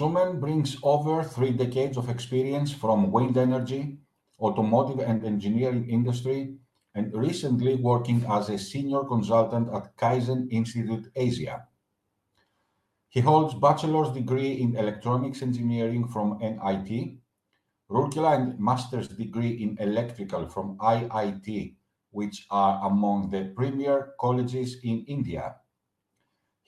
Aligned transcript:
Soumen 0.00 0.40
brings 0.40 0.78
over 0.82 1.22
three 1.22 1.50
decades 1.52 1.98
of 1.98 2.08
experience 2.08 2.72
from 2.72 3.12
wind 3.12 3.36
energy, 3.36 3.98
automotive 4.40 5.00
and 5.00 5.22
engineering 5.26 5.90
industry, 5.90 6.56
and 6.94 7.12
recently 7.12 7.74
working 7.74 8.24
as 8.30 8.48
a 8.48 8.56
senior 8.56 9.04
consultant 9.04 9.68
at 9.74 9.94
Kaizen 9.98 10.48
Institute 10.50 11.12
Asia. 11.14 11.66
He 13.10 13.20
holds 13.20 13.52
bachelor's 13.52 14.08
degree 14.08 14.62
in 14.62 14.74
electronics 14.74 15.42
engineering 15.42 16.08
from 16.08 16.38
NIT, 16.40 17.18
Rourkela 17.90 18.40
and 18.40 18.58
master's 18.58 19.08
degree 19.08 19.62
in 19.62 19.76
electrical 19.80 20.48
from 20.48 20.78
IIT, 20.78 21.74
which 22.10 22.46
are 22.50 22.88
among 22.88 23.28
the 23.28 23.52
premier 23.54 24.14
colleges 24.18 24.78
in 24.82 25.04
India. 25.04 25.56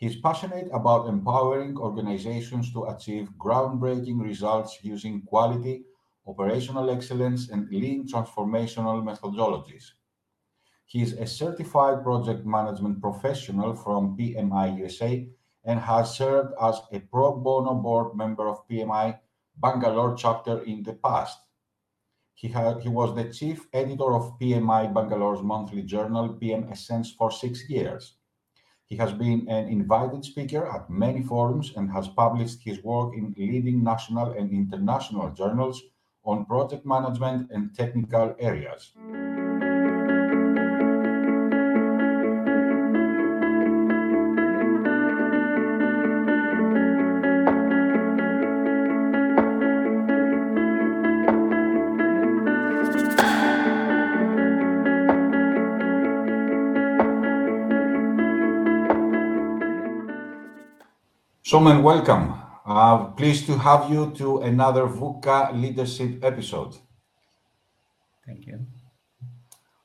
He 0.02 0.08
is 0.08 0.16
passionate 0.16 0.68
about 0.72 1.06
empowering 1.06 1.78
organizations 1.78 2.72
to 2.72 2.86
achieve 2.86 3.38
groundbreaking 3.38 4.20
results 4.20 4.80
using 4.82 5.22
quality, 5.22 5.84
operational 6.26 6.90
excellence, 6.90 7.50
and 7.50 7.70
lean 7.70 8.08
transformational 8.08 9.00
methodologies. 9.04 9.92
He 10.86 11.02
is 11.02 11.12
a 11.12 11.24
certified 11.24 12.02
project 12.02 12.44
management 12.44 13.00
professional 13.00 13.76
from 13.76 14.18
PMI 14.18 14.76
USA 14.78 15.28
and 15.64 15.78
has 15.78 16.16
served 16.16 16.52
as 16.60 16.80
a 16.90 16.98
pro 16.98 17.36
bono 17.36 17.74
board 17.74 18.16
member 18.16 18.48
of 18.48 18.66
PMI 18.66 19.20
Bangalore 19.56 20.16
chapter 20.16 20.64
in 20.64 20.82
the 20.82 20.94
past. 20.94 21.38
He, 22.34 22.48
had, 22.48 22.80
he 22.82 22.88
was 22.88 23.14
the 23.14 23.32
chief 23.32 23.68
editor 23.72 24.12
of 24.14 24.36
PMI 24.40 24.92
Bangalore's 24.92 25.42
monthly 25.42 25.84
journal, 25.84 26.30
PM 26.30 26.66
Essence, 26.72 27.12
for 27.12 27.30
six 27.30 27.70
years. 27.70 28.16
He 28.92 28.98
has 28.98 29.14
been 29.14 29.48
an 29.48 29.68
invited 29.68 30.22
speaker 30.22 30.66
at 30.66 30.90
many 30.90 31.22
forums 31.22 31.72
and 31.74 31.90
has 31.92 32.08
published 32.08 32.62
his 32.62 32.84
work 32.84 33.14
in 33.14 33.34
leading 33.38 33.82
national 33.82 34.32
and 34.32 34.50
international 34.50 35.30
journals 35.30 35.80
on 36.26 36.44
project 36.44 36.84
management 36.84 37.50
and 37.50 37.74
technical 37.74 38.36
areas. 38.38 38.92
Soumen, 61.52 61.82
welcome. 61.82 62.32
Uh, 62.64 63.08
pleased 63.08 63.44
to 63.44 63.58
have 63.58 63.90
you 63.90 64.10
to 64.12 64.38
another 64.38 64.86
VUCA 64.86 65.52
leadership 65.52 66.24
episode. 66.24 66.78
Thank 68.24 68.46
you. 68.46 68.64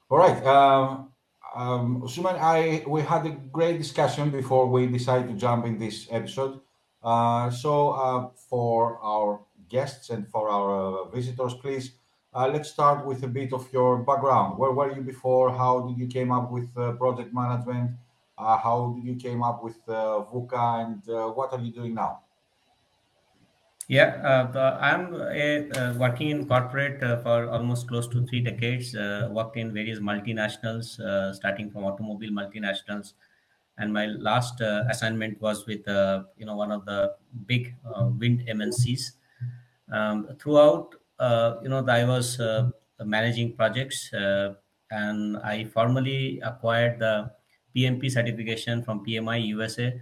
All 0.10 0.18
right. 0.18 0.42
Um, 0.46 1.12
um, 1.54 2.04
Soumen, 2.08 2.38
I 2.40 2.86
we 2.88 3.02
had 3.02 3.26
a 3.26 3.32
great 3.52 3.80
discussion 3.80 4.30
before 4.30 4.68
we 4.68 4.88
decided 4.88 5.28
to 5.28 5.34
jump 5.34 5.66
in 5.66 5.78
this 5.78 6.08
episode. 6.10 6.62
Uh, 7.04 7.50
so, 7.50 7.90
uh, 7.90 8.30
for 8.50 8.98
our 9.04 9.42
guests 9.68 10.10
and 10.10 10.26
for 10.30 10.48
our 10.48 10.70
uh, 10.72 11.10
visitors, 11.10 11.54
please 11.56 11.92
uh, 12.34 12.48
let's 12.48 12.70
start 12.70 13.06
with 13.06 13.24
a 13.24 13.28
bit 13.28 13.52
of 13.52 13.68
your 13.74 13.98
background. 14.04 14.58
Where 14.58 14.72
were 14.72 14.96
you 14.96 15.02
before? 15.02 15.52
How 15.52 15.82
did 15.82 15.98
you 15.98 16.08
came 16.08 16.32
up 16.32 16.50
with 16.50 16.70
uh, 16.78 16.94
project 16.94 17.34
management? 17.34 17.92
Uh, 18.38 18.56
how 18.58 18.94
did 18.96 19.04
you 19.04 19.16
came 19.16 19.42
up 19.42 19.64
with 19.64 19.78
uh, 19.88 20.24
VUCA 20.32 20.86
and 20.86 21.10
uh, 21.10 21.28
what 21.30 21.52
are 21.54 21.60
you 21.60 21.72
doing 21.72 21.96
now? 21.96 22.22
Yeah, 23.88 24.52
uh, 24.54 24.78
I'm 24.82 25.16
uh, 25.16 25.98
working 25.98 26.30
in 26.30 26.46
corporate 26.46 27.02
uh, 27.02 27.18
for 27.24 27.50
almost 27.50 27.88
close 27.88 28.08
to 28.10 28.26
three 28.28 28.42
decades. 28.42 28.94
worked 29.32 29.56
in 29.56 29.74
various 29.74 30.00
multinationals, 30.00 31.00
starting 31.34 31.72
from 31.72 31.86
automobile 31.86 32.32
multinationals, 32.32 33.14
and 33.78 33.94
my 33.94 34.08
last 34.08 34.60
assignment 34.60 35.40
was 35.42 35.66
with 35.66 35.88
you 35.88 36.46
know 36.46 36.58
one 36.58 36.72
of 36.72 36.84
the 36.86 37.16
big 37.46 37.76
wind 38.20 38.44
MNCs. 38.48 39.14
Um, 39.90 40.36
throughout, 40.38 40.96
you 41.64 41.70
know, 41.70 41.86
I 41.88 42.04
was 42.04 42.42
managing 43.00 43.56
projects, 43.56 44.12
and 44.12 45.38
I 45.38 45.64
formally 45.64 46.42
acquired 46.42 47.00
the 47.00 47.32
PMP 47.76 48.10
certification 48.10 48.84
from 48.84 49.06
PMI 49.06 49.46
USA. 49.48 50.02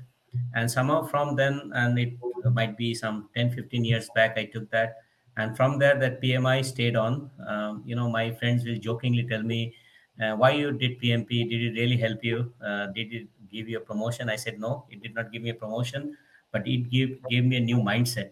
And 0.53 0.70
somehow 0.70 1.03
from 1.03 1.36
then, 1.36 1.72
and 1.74 1.98
it 1.98 2.14
might 2.52 2.78
be 2.78 2.94
some 2.94 3.30
10, 3.36 3.52
15 3.52 3.86
years 3.86 4.09
back, 4.16 4.38
I 4.38 4.46
took 4.46 4.70
that. 4.72 4.98
And 5.38 5.56
from 5.56 5.80
there, 5.80 5.98
that 6.00 6.22
PMI 6.22 6.64
stayed 6.64 6.96
on. 6.96 7.30
Um, 7.48 7.84
you 7.86 7.96
know, 7.96 8.09
my 8.09 8.31
friends 8.31 8.66
will 8.66 8.78
jokingly 8.78 9.28
tell 9.28 9.44
me, 9.44 9.76
uh, 10.22 10.36
why 10.36 10.52
you 10.52 10.72
did 10.72 11.00
PMP? 11.02 11.50
Did 11.50 11.62
it 11.62 11.80
really 11.80 11.98
help 11.98 12.24
you? 12.24 12.53
Uh, 12.66 12.88
did 12.88 13.14
it 13.14 13.28
give 13.52 13.68
you 13.68 13.78
a 13.78 13.82
promotion? 13.82 14.30
I 14.30 14.38
said, 14.38 14.59
no, 14.59 14.86
it 14.90 15.03
did 15.03 15.14
not 15.14 15.32
give 15.32 15.42
me 15.42 15.50
a 15.50 15.53
promotion, 15.53 16.16
but 16.52 16.66
it 16.68 16.90
gave, 16.90 17.20
gave 17.30 17.44
me 17.44 17.58
a 17.58 17.59
new 17.59 17.78
mindset. 17.78 18.32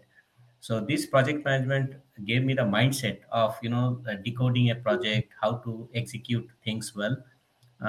So 0.60 0.80
this 0.80 1.04
project 1.04 1.44
management 1.44 1.96
gave 2.24 2.42
me 2.42 2.54
the 2.54 2.62
mindset 2.62 3.18
of, 3.30 3.54
you 3.60 3.68
know, 3.68 4.02
uh, 4.08 4.14
decoding 4.14 4.70
a 4.70 4.74
project, 4.74 5.30
how 5.42 5.56
to 5.56 5.90
execute 5.94 6.48
things 6.64 6.94
well 6.96 7.16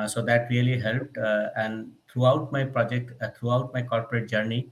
so 0.08 0.22
that 0.22 0.48
really 0.50 0.80
helped. 0.80 1.18
Uh, 1.18 1.50
and 1.56 1.92
throughout 2.12 2.52
my 2.52 2.64
project, 2.64 3.12
uh, 3.22 3.30
throughout 3.38 3.74
my 3.74 3.82
corporate 3.82 4.30
journey, 4.30 4.70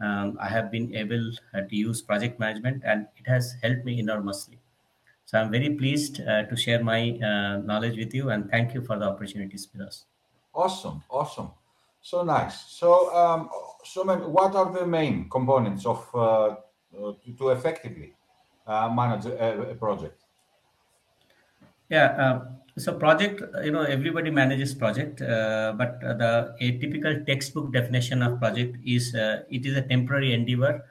um, 0.00 0.38
I 0.40 0.48
have 0.48 0.70
been 0.70 0.94
able 0.94 1.32
to 1.54 1.76
use 1.76 2.00
project 2.00 2.40
management, 2.40 2.82
and 2.84 3.06
it 3.16 3.26
has 3.26 3.54
helped 3.62 3.84
me 3.84 3.98
enormously. 3.98 4.58
So 5.26 5.38
I'm 5.38 5.50
very 5.50 5.70
pleased 5.74 6.16
to 6.16 6.56
share 6.56 6.82
my 6.82 7.10
knowledge 7.64 7.98
with 7.98 8.14
you, 8.14 8.30
and 8.30 8.50
thank 8.50 8.72
you 8.72 8.82
for 8.82 8.98
the 8.98 9.04
opportunity, 9.04 9.56
Spiros. 9.56 10.04
Awesome, 10.54 11.02
awesome. 11.10 11.50
So 12.02 12.22
nice. 12.22 12.64
So, 12.68 13.14
um, 13.14 13.50
so 13.84 14.04
what 14.28 14.54
are 14.54 14.72
the 14.72 14.86
main 14.86 15.28
components 15.28 15.84
of 15.86 16.08
uh, 16.14 16.18
uh, 16.18 17.12
to, 17.24 17.32
to, 17.38 17.50
effectively 17.50 18.14
uh, 18.66 18.88
manage 18.88 19.26
a, 19.26 19.70
a, 19.70 19.74
project? 19.74 20.22
Yeah, 21.88 22.40
so 22.84 22.92
project 22.94 23.42
you 23.64 23.70
know 23.70 23.82
everybody 23.82 24.30
manages 24.30 24.74
project 24.74 25.20
uh, 25.22 25.72
but 25.76 26.00
the 26.00 26.54
a 26.60 26.78
typical 26.78 27.14
textbook 27.26 27.72
definition 27.72 28.22
of 28.22 28.38
project 28.38 28.76
is 28.84 29.14
uh, 29.14 29.42
it 29.50 29.66
is 29.66 29.76
a 29.76 29.82
temporary 29.82 30.32
endeavor 30.32 30.84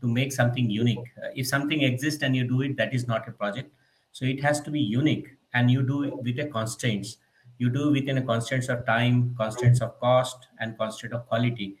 to 0.00 0.08
make 0.08 0.32
something 0.32 0.70
unique. 0.70 1.06
Uh, 1.22 1.28
if 1.34 1.46
something 1.46 1.82
exists 1.82 2.22
and 2.22 2.34
you 2.34 2.44
do 2.44 2.62
it 2.62 2.76
that 2.76 2.94
is 2.94 3.06
not 3.06 3.28
a 3.28 3.32
project. 3.32 3.70
So 4.12 4.24
it 4.24 4.42
has 4.42 4.60
to 4.62 4.70
be 4.70 4.80
unique 4.80 5.28
and 5.52 5.70
you 5.70 5.82
do 5.82 6.04
it 6.04 6.16
with 6.16 6.38
a 6.38 6.46
constraints. 6.46 7.18
You 7.58 7.70
do 7.70 7.90
within 7.92 8.18
a 8.18 8.22
constraints 8.22 8.68
of 8.68 8.86
time 8.86 9.34
constraints 9.38 9.80
of 9.80 9.98
cost 10.00 10.46
and 10.58 10.78
constraint 10.78 11.14
of 11.14 11.26
quality. 11.26 11.78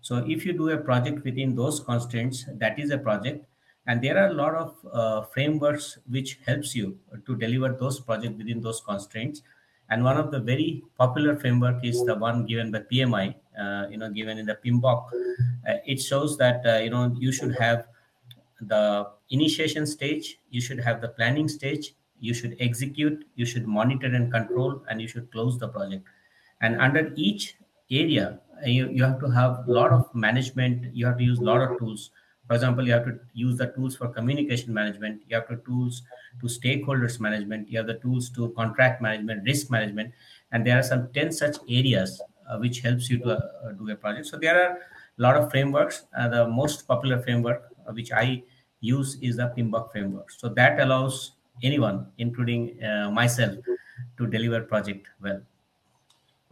So 0.00 0.24
if 0.28 0.44
you 0.44 0.52
do 0.52 0.70
a 0.70 0.76
project 0.76 1.24
within 1.24 1.54
those 1.54 1.80
constraints 1.80 2.44
that 2.52 2.78
is 2.78 2.90
a 2.90 2.98
project 2.98 3.44
and 3.86 4.02
there 4.02 4.18
are 4.18 4.28
a 4.28 4.32
lot 4.32 4.54
of 4.54 4.74
uh, 4.92 5.22
frameworks 5.22 5.98
which 6.08 6.38
helps 6.46 6.74
you 6.74 6.98
to 7.26 7.36
deliver 7.36 7.72
those 7.72 8.00
projects 8.00 8.36
within 8.36 8.60
those 8.60 8.80
constraints. 8.80 9.42
And 9.90 10.02
one 10.02 10.16
of 10.16 10.32
the 10.32 10.40
very 10.40 10.82
popular 10.98 11.36
framework 11.36 11.84
is 11.84 12.04
the 12.04 12.16
one 12.16 12.44
given 12.44 12.72
by 12.72 12.80
pmi 12.80 13.36
uh, 13.58 13.86
you 13.90 13.96
know 13.96 14.10
given 14.10 14.38
in 14.38 14.46
the 14.46 14.58
PMBOK 14.64 15.06
uh, 15.68 15.74
it 15.86 16.00
shows 16.00 16.36
that 16.38 16.66
uh, 16.66 16.78
you 16.78 16.90
know 16.90 17.14
you 17.18 17.32
should 17.32 17.54
have 17.56 17.86
the 18.60 19.08
initiation 19.30 19.86
stage 19.86 20.40
you 20.50 20.60
should 20.60 20.78
have 20.80 21.00
the 21.00 21.08
planning 21.08 21.48
stage 21.48 21.94
you 22.20 22.34
should 22.34 22.56
execute 22.60 23.24
you 23.36 23.46
should 23.46 23.66
monitor 23.66 24.06
and 24.06 24.32
control 24.32 24.82
and 24.88 25.00
you 25.00 25.08
should 25.08 25.30
close 25.32 25.58
the 25.58 25.68
project. 25.68 26.04
And 26.60 26.80
under 26.80 27.12
each 27.16 27.56
area 27.90 28.40
you, 28.64 28.88
you 28.88 29.04
have 29.04 29.20
to 29.20 29.30
have 29.30 29.68
a 29.68 29.72
lot 29.72 29.90
of 29.90 30.14
management 30.14 30.94
you 30.94 31.06
have 31.06 31.18
to 31.18 31.24
use 31.24 31.38
a 31.38 31.44
lot 31.44 31.60
of 31.60 31.78
tools 31.78 32.10
for 32.46 32.54
example, 32.54 32.86
you 32.86 32.92
have 32.92 33.04
to 33.04 33.18
use 33.34 33.56
the 33.56 33.66
tools 33.68 33.96
for 33.96 34.08
communication 34.08 34.72
management. 34.72 35.22
You 35.28 35.36
have 35.36 35.48
to 35.48 35.56
tools 35.56 36.02
to 36.40 36.46
stakeholders 36.46 37.18
management. 37.18 37.68
You 37.68 37.78
have 37.78 37.86
the 37.86 37.98
tools 37.98 38.30
to 38.30 38.50
contract 38.50 39.02
management, 39.02 39.44
risk 39.44 39.70
management, 39.70 40.12
and 40.52 40.66
there 40.66 40.78
are 40.78 40.82
some 40.82 41.08
ten 41.12 41.32
such 41.32 41.56
areas 41.68 42.20
uh, 42.48 42.58
which 42.58 42.80
helps 42.80 43.10
you 43.10 43.18
to 43.18 43.32
uh, 43.32 43.72
do 43.72 43.90
a 43.90 43.96
project. 43.96 44.26
So 44.26 44.38
there 44.38 44.62
are 44.62 44.72
a 44.76 44.78
lot 45.18 45.36
of 45.36 45.50
frameworks. 45.50 46.04
Uh, 46.16 46.28
the 46.28 46.46
most 46.46 46.86
popular 46.86 47.20
framework 47.22 47.64
uh, 47.88 47.92
which 47.92 48.12
I 48.12 48.44
use 48.80 49.18
is 49.20 49.36
the 49.36 49.52
PMBOK 49.56 49.90
framework. 49.90 50.30
So 50.30 50.48
that 50.50 50.78
allows 50.78 51.32
anyone, 51.62 52.06
including 52.18 52.82
uh, 52.82 53.10
myself, 53.10 53.56
to 54.18 54.26
deliver 54.26 54.60
project 54.60 55.08
well. 55.20 55.40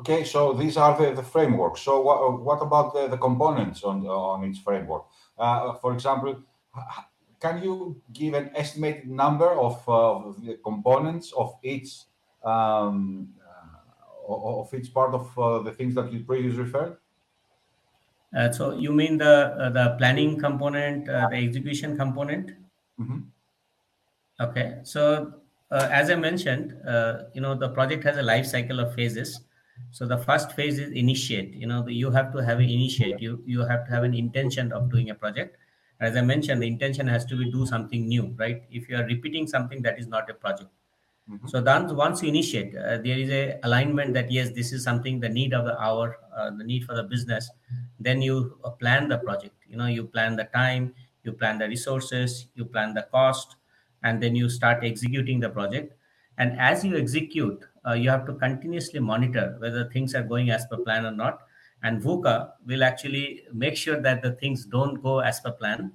Okay, 0.00 0.24
so 0.24 0.52
these 0.52 0.76
are 0.76 0.98
the, 0.98 1.14
the 1.14 1.22
frameworks. 1.22 1.82
So 1.82 2.00
what, 2.00 2.40
what 2.42 2.60
about 2.62 2.94
the, 2.94 3.06
the 3.06 3.16
components 3.16 3.84
on 3.84 4.04
on 4.06 4.44
each 4.44 4.58
framework? 4.58 5.04
Uh, 5.38 5.74
for 5.74 5.92
example, 5.92 6.42
can 7.40 7.62
you 7.62 8.00
give 8.12 8.34
an 8.34 8.50
estimated 8.54 9.10
number 9.10 9.50
of 9.50 9.88
uh, 9.88 10.32
the 10.42 10.58
components 10.64 11.32
of 11.36 11.56
each 11.62 12.04
um, 12.44 13.28
uh, 13.40 14.60
of 14.62 14.72
each 14.72 14.92
part 14.94 15.14
of 15.14 15.64
the 15.64 15.72
things 15.72 15.94
that 15.94 16.12
you 16.12 16.24
previously 16.24 16.62
referred? 16.62 16.96
Uh, 18.36 18.50
so 18.50 18.76
you 18.76 18.92
mean 18.92 19.16
the 19.18 19.54
uh, 19.54 19.70
the 19.70 19.94
planning 19.98 20.38
component, 20.38 21.08
uh, 21.08 21.28
the 21.30 21.36
execution 21.36 21.96
component? 21.96 22.50
Mm-hmm. 22.98 23.20
Okay. 24.40 24.78
So 24.82 25.34
uh, 25.70 25.88
as 25.90 26.10
I 26.10 26.16
mentioned, 26.16 26.74
uh, 26.86 27.24
you 27.32 27.40
know 27.40 27.54
the 27.54 27.68
project 27.68 28.02
has 28.04 28.16
a 28.16 28.22
life 28.22 28.46
cycle 28.46 28.80
of 28.80 28.94
phases. 28.94 29.40
So 29.90 30.06
the 30.06 30.18
first 30.18 30.52
phase 30.52 30.78
is 30.78 30.90
initiate. 30.92 31.54
You 31.54 31.66
know 31.66 31.86
you 31.86 32.10
have 32.10 32.32
to 32.32 32.44
have 32.44 32.58
an 32.58 32.68
initiate. 32.68 33.20
You 33.20 33.42
you 33.46 33.60
have 33.60 33.86
to 33.86 33.90
have 33.92 34.04
an 34.04 34.14
intention 34.14 34.72
of 34.72 34.90
doing 34.90 35.10
a 35.10 35.14
project. 35.14 35.56
As 36.00 36.16
I 36.16 36.22
mentioned, 36.22 36.62
the 36.62 36.66
intention 36.66 37.06
has 37.06 37.24
to 37.26 37.36
be 37.36 37.50
do 37.50 37.66
something 37.66 38.06
new, 38.08 38.34
right? 38.38 38.64
If 38.70 38.88
you 38.88 38.96
are 38.96 39.04
repeating 39.04 39.46
something, 39.46 39.82
that 39.82 39.98
is 39.98 40.06
not 40.06 40.28
a 40.30 40.34
project. 40.34 40.70
Mhm. 41.28 41.48
So 41.48 41.60
then 41.60 41.94
once 41.96 42.22
you 42.22 42.28
initiate, 42.28 42.76
uh, 42.76 42.98
there 42.98 43.18
is 43.18 43.30
a 43.30 43.58
alignment 43.62 44.12
that 44.14 44.30
yes, 44.30 44.50
this 44.50 44.72
is 44.72 44.82
something 44.84 45.20
the 45.20 45.28
need 45.28 45.54
of 45.54 45.64
the 45.64 45.76
hour, 45.80 46.18
uh, 46.36 46.50
the 46.50 46.64
need 46.64 46.84
for 46.84 46.94
the 46.94 47.02
business. 47.04 47.50
Then 47.98 48.20
you 48.22 48.58
uh, 48.64 48.70
plan 48.70 49.08
the 49.08 49.18
project. 49.18 49.54
You 49.68 49.76
know, 49.76 49.86
you 49.86 50.04
plan 50.04 50.36
the 50.36 50.44
time, 50.44 50.94
you 51.22 51.32
plan 51.32 51.58
the 51.58 51.68
resources, 51.68 52.46
you 52.54 52.64
plan 52.66 52.92
the 52.94 53.02
cost, 53.04 53.56
and 54.02 54.22
then 54.22 54.34
you 54.36 54.48
start 54.50 54.84
executing 54.84 55.40
the 55.40 55.48
project. 55.50 55.94
And 56.36 56.58
as 56.58 56.84
you 56.84 56.96
execute, 56.96 57.64
you 57.92 58.08
have 58.10 58.26
to 58.26 58.34
continuously 58.34 59.00
monitor 59.00 59.56
whether 59.58 59.88
things 59.90 60.14
are 60.14 60.22
going 60.22 60.50
as 60.50 60.66
per 60.66 60.78
plan 60.78 61.04
or 61.06 61.10
not. 61.12 61.42
And 61.82 62.00
VUCA 62.02 62.52
will 62.66 62.82
actually 62.82 63.46
make 63.52 63.76
sure 63.76 64.00
that 64.00 64.22
the 64.22 64.32
things 64.32 64.64
don't 64.64 65.02
go 65.02 65.18
as 65.20 65.40
per 65.40 65.52
plan. 65.52 65.92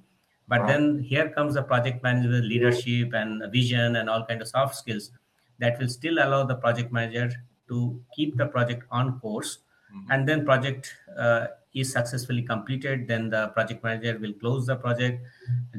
But 0.48 0.60
Right. 0.62 0.66
then 0.66 0.98
here 1.00 1.28
comes 1.30 1.54
the 1.54 1.62
project 1.62 2.02
manager 2.02 2.42
leadership 2.42 3.12
and 3.14 3.42
vision 3.52 3.96
and 3.96 4.08
all 4.10 4.24
kind 4.26 4.40
of 4.40 4.48
soft 4.48 4.76
skills 4.76 5.10
that 5.58 5.78
will 5.78 5.88
still 5.88 6.14
allow 6.18 6.44
the 6.44 6.56
project 6.56 6.92
manager 6.92 7.30
to 7.68 8.02
keep 8.14 8.36
the 8.36 8.46
project 8.46 8.84
on 8.90 9.20
course 9.20 9.58
Mhm. 9.90 10.06
and 10.10 10.28
then 10.28 10.44
project 10.44 10.94
uh, 11.16 11.46
is 11.72 11.92
successfully 11.92 12.42
completed 12.42 13.06
then 13.06 13.28
the 13.30 13.48
project 13.48 13.82
manager 13.84 14.18
will 14.18 14.32
close 14.42 14.66
the 14.66 14.76
project 14.76 15.24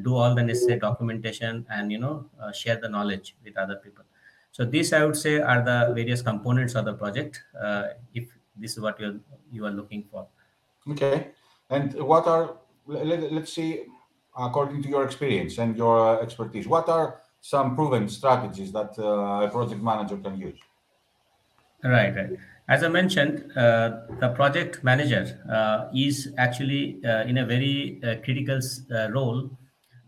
do 0.03 0.15
all 0.15 0.33
the 0.35 0.43
necessary 0.43 0.79
documentation 0.79 1.65
and 1.69 1.91
you 1.91 1.97
know 1.99 2.29
uh, 2.39 2.51
share 2.51 2.77
the 2.77 2.87
knowledge 2.87 3.35
with 3.43 3.57
other 3.57 3.75
people 3.75 4.05
so 4.51 4.65
these 4.65 4.93
i 4.93 5.03
would 5.05 5.15
say 5.15 5.39
are 5.39 5.61
the 5.63 5.93
various 5.93 6.21
components 6.21 6.75
of 6.75 6.85
the 6.85 6.93
project 6.93 7.41
uh, 7.61 7.83
if 8.13 8.29
this 8.55 8.73
is 8.73 8.79
what 8.79 8.99
you 8.99 9.19
you 9.51 9.65
are 9.65 9.71
looking 9.71 10.03
for 10.11 10.27
Okay. 10.89 11.29
And 11.69 11.93
what 11.93 12.27
are, 12.27 12.57
let, 12.85 13.31
let's 13.31 13.53
see, 13.53 13.83
according 14.37 14.83
to 14.83 14.89
your 14.89 15.05
experience 15.05 15.57
and 15.57 15.75
your 15.75 16.21
expertise, 16.21 16.67
what 16.67 16.89
are 16.89 17.21
some 17.39 17.75
proven 17.75 18.07
strategies 18.09 18.71
that 18.71 18.97
uh, 18.97 19.45
a 19.45 19.49
project 19.49 19.81
manager 19.81 20.17
can 20.17 20.37
use? 20.37 20.59
Right, 21.83 22.15
right. 22.15 22.29
As 22.69 22.83
I 22.83 22.89
mentioned, 22.89 23.51
uh, 23.57 24.01
the 24.19 24.29
project 24.35 24.83
manager 24.83 25.39
uh, 25.51 25.89
is 25.95 26.31
actually 26.37 27.03
uh, 27.03 27.23
in 27.23 27.39
a 27.39 27.45
very 27.45 27.99
uh, 28.03 28.15
critical 28.23 28.59
uh, 28.93 29.09
role. 29.11 29.49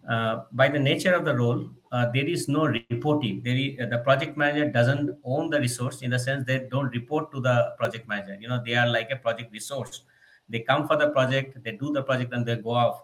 Uh, 0.10 0.42
by 0.52 0.68
the 0.68 0.80
nature 0.80 1.14
of 1.14 1.24
the 1.24 1.36
role, 1.36 1.70
uh, 1.92 2.12
there 2.12 2.26
is 2.26 2.48
no 2.48 2.66
reporting. 2.66 3.42
There 3.44 3.56
is, 3.56 3.78
the 3.90 4.00
project 4.00 4.36
manager 4.36 4.70
doesn't 4.70 5.18
own 5.24 5.50
the 5.50 5.60
resource 5.60 6.02
in 6.02 6.12
the 6.12 6.20
sense 6.20 6.46
they 6.46 6.68
don't 6.70 6.90
report 6.90 7.32
to 7.34 7.40
the 7.40 7.74
project 7.78 8.08
manager. 8.08 8.38
You 8.40 8.50
know, 8.50 8.62
they 8.66 8.76
are 8.76 8.88
like 8.88 9.10
a 9.12 9.16
project 9.16 9.54
resource. 9.54 10.04
They 10.50 10.60
come 10.60 10.88
for 10.88 10.98
the 10.98 11.10
project, 11.10 11.64
they 11.64 11.72
do 11.72 11.94
the 11.94 12.04
project, 12.04 12.34
and 12.34 12.46
they 12.46 12.58
go 12.58 12.72
off. 12.72 13.04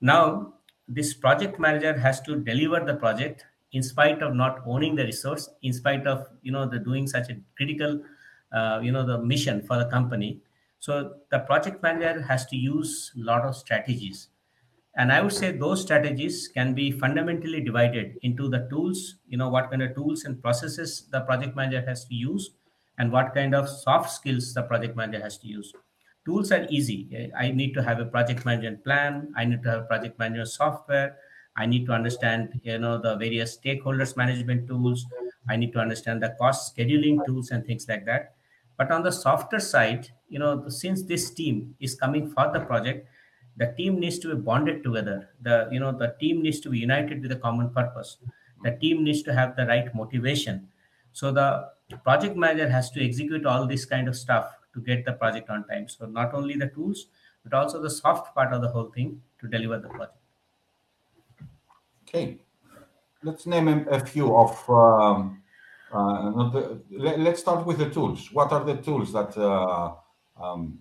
Now, 0.00 0.54
this 0.86 1.14
project 1.14 1.58
manager 1.58 1.98
has 1.98 2.20
to 2.22 2.36
deliver 2.36 2.80
the 2.84 2.94
project 2.94 3.44
in 3.72 3.82
spite 3.82 4.22
of 4.22 4.34
not 4.34 4.60
owning 4.66 4.94
the 4.94 5.04
resource, 5.04 5.48
in 5.62 5.72
spite 5.72 6.06
of 6.06 6.28
you 6.42 6.52
know 6.52 6.68
the 6.68 6.78
doing 6.78 7.06
such 7.06 7.28
a 7.30 7.36
critical, 7.56 8.02
uh, 8.52 8.80
you 8.82 8.92
know, 8.92 9.04
the 9.04 9.18
mission 9.18 9.62
for 9.62 9.78
the 9.78 9.86
company. 9.86 10.40
So 10.78 11.14
the 11.30 11.40
project 11.40 11.82
manager 11.82 12.22
has 12.22 12.46
to 12.46 12.56
use 12.56 13.12
a 13.16 13.24
lot 13.24 13.44
of 13.44 13.54
strategies, 13.56 14.28
and 14.96 15.12
I 15.12 15.22
would 15.22 15.32
say 15.32 15.52
those 15.52 15.82
strategies 15.82 16.48
can 16.48 16.74
be 16.74 16.90
fundamentally 16.90 17.60
divided 17.62 18.18
into 18.22 18.48
the 18.48 18.66
tools. 18.70 19.16
You 19.28 19.38
know, 19.38 19.48
what 19.48 19.70
kind 19.70 19.82
of 19.82 19.94
tools 19.94 20.24
and 20.24 20.40
processes 20.42 21.06
the 21.10 21.20
project 21.20 21.54
manager 21.56 21.84
has 21.86 22.04
to 22.06 22.14
use, 22.14 22.50
and 22.98 23.12
what 23.12 23.34
kind 23.34 23.54
of 23.54 23.68
soft 23.68 24.10
skills 24.10 24.52
the 24.54 24.62
project 24.62 24.96
manager 24.96 25.22
has 25.22 25.38
to 25.38 25.46
use. 25.46 25.72
Tools 26.26 26.52
are 26.52 26.66
easy. 26.68 27.30
I 27.36 27.50
need 27.50 27.72
to 27.74 27.82
have 27.82 27.98
a 27.98 28.04
project 28.04 28.44
management 28.44 28.84
plan. 28.84 29.32
I 29.36 29.44
need 29.44 29.62
to 29.62 29.70
have 29.70 29.88
project 29.88 30.18
management 30.18 30.48
software. 30.48 31.18
I 31.56 31.66
need 31.66 31.86
to 31.86 31.92
understand 31.92 32.60
you 32.62 32.78
know 32.78 32.98
the 33.00 33.16
various 33.16 33.56
stakeholders 33.56 34.16
management 34.16 34.68
tools. 34.68 35.06
I 35.48 35.56
need 35.56 35.72
to 35.72 35.78
understand 35.80 36.22
the 36.22 36.34
cost 36.38 36.76
scheduling 36.76 37.24
tools 37.26 37.50
and 37.50 37.64
things 37.64 37.88
like 37.88 38.04
that. 38.06 38.34
But 38.76 38.90
on 38.90 39.02
the 39.02 39.12
softer 39.12 39.60
side 39.60 40.10
you 40.28 40.38
know 40.38 40.68
since 40.68 41.02
this 41.04 41.30
team 41.34 41.74
is 41.80 41.94
coming 41.94 42.30
for 42.30 42.50
the 42.52 42.60
project 42.60 43.08
the 43.60 43.68
team 43.78 44.00
needs 44.02 44.18
to 44.18 44.34
be 44.34 44.40
bonded 44.48 44.82
together 44.84 45.18
the 45.48 45.56
you 45.70 45.80
know 45.84 45.92
the 46.04 46.10
team 46.20 46.42
needs 46.46 46.60
to 46.60 46.70
be 46.74 46.78
united 46.78 47.22
with 47.22 47.32
a 47.38 47.40
common 47.46 47.70
purpose 47.78 48.16
the 48.64 48.72
team 48.84 49.04
needs 49.08 49.22
to 49.22 49.34
have 49.40 49.56
the 49.56 49.66
right 49.72 49.94
motivation 50.02 50.66
so 51.12 51.32
the 51.32 51.48
project 51.96 52.36
manager 52.36 52.68
has 52.68 52.90
to 52.90 53.04
execute 53.04 53.46
all 53.46 53.66
this 53.66 53.84
kind 53.84 54.08
of 54.08 54.16
stuff 54.16 54.56
to 54.74 54.80
get 54.80 55.04
the 55.04 55.12
project 55.12 55.50
on 55.50 55.66
time. 55.66 55.88
So 55.88 56.06
not 56.06 56.34
only 56.34 56.56
the 56.56 56.68
tools, 56.68 57.06
but 57.44 57.54
also 57.54 57.80
the 57.80 57.90
soft 57.90 58.34
part 58.34 58.52
of 58.52 58.62
the 58.62 58.68
whole 58.68 58.90
thing 58.90 59.20
to 59.40 59.48
deliver 59.48 59.78
the 59.78 59.88
project. 59.88 60.16
Okay. 62.06 62.38
Let's 63.22 63.46
name 63.46 63.68
a, 63.90 64.04
few 64.04 64.34
of, 64.34 64.70
um, 64.70 65.42
uh, 65.92 66.76
let, 66.90 67.18
us 67.18 67.40
start 67.40 67.66
with 67.66 67.78
the 67.78 67.90
tools. 67.90 68.32
What 68.32 68.50
are 68.50 68.64
the 68.64 68.76
tools 68.76 69.12
that, 69.12 69.36
uh, 69.36 69.92
um, 70.40 70.78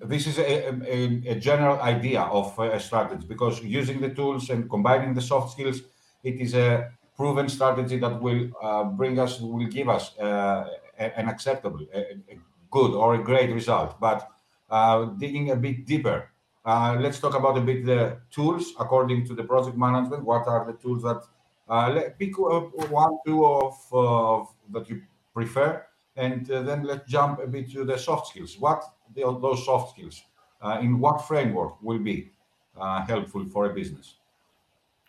this 0.00 0.26
is 0.26 0.38
a, 0.38 0.68
a, 0.70 1.32
a 1.32 1.34
general 1.34 1.80
idea 1.80 2.22
of 2.22 2.58
a 2.58 2.78
strategy 2.80 3.26
because 3.26 3.62
using 3.62 4.00
the 4.00 4.08
tools 4.08 4.50
and 4.50 4.68
combining 4.70 5.14
the 5.14 5.20
soft 5.20 5.52
skills, 5.52 5.82
it 6.22 6.40
is 6.40 6.54
a 6.54 6.90
proven 7.16 7.48
strategy 7.48 7.98
that 7.98 8.20
will 8.20 8.50
uh, 8.62 8.84
bring 8.84 9.18
us, 9.18 9.40
will 9.40 9.66
give 9.66 9.88
us 9.88 10.16
uh, 10.18 10.68
an 10.98 11.28
acceptable, 11.28 11.86
a, 11.94 11.98
a 12.30 12.38
good 12.70 12.92
or 12.94 13.14
a 13.14 13.22
great 13.22 13.52
result. 13.52 14.00
But 14.00 14.28
uh, 14.70 15.06
digging 15.18 15.50
a 15.50 15.56
bit 15.56 15.84
deeper, 15.86 16.30
uh, 16.64 16.96
let's 17.00 17.18
talk 17.18 17.34
about 17.34 17.58
a 17.58 17.60
bit 17.60 17.84
the 17.84 18.18
tools 18.30 18.72
according 18.78 19.26
to 19.26 19.34
the 19.34 19.44
project 19.44 19.76
management. 19.76 20.24
What 20.24 20.46
are 20.46 20.64
the 20.64 20.74
tools 20.78 21.02
that 21.02 21.22
uh, 21.68 22.00
pick 22.18 22.38
uh, 22.38 22.60
one, 22.90 23.18
two 23.26 23.44
of 23.44 23.74
uh, 23.92 24.44
that 24.70 24.88
you 24.88 25.02
prefer, 25.34 25.84
and 26.16 26.50
uh, 26.50 26.62
then 26.62 26.82
let's 26.82 27.10
jump 27.10 27.40
a 27.40 27.46
bit 27.46 27.70
to 27.72 27.84
the 27.84 27.98
soft 27.98 28.28
skills. 28.28 28.56
What 28.58 28.82
the, 29.14 29.22
those 29.40 29.64
soft 29.64 29.94
skills 29.94 30.22
uh, 30.60 30.78
in 30.80 30.98
what 30.98 31.26
framework 31.26 31.82
will 31.82 31.98
be 31.98 32.30
uh, 32.78 33.04
helpful 33.04 33.44
for 33.48 33.70
a 33.70 33.74
business? 33.74 34.16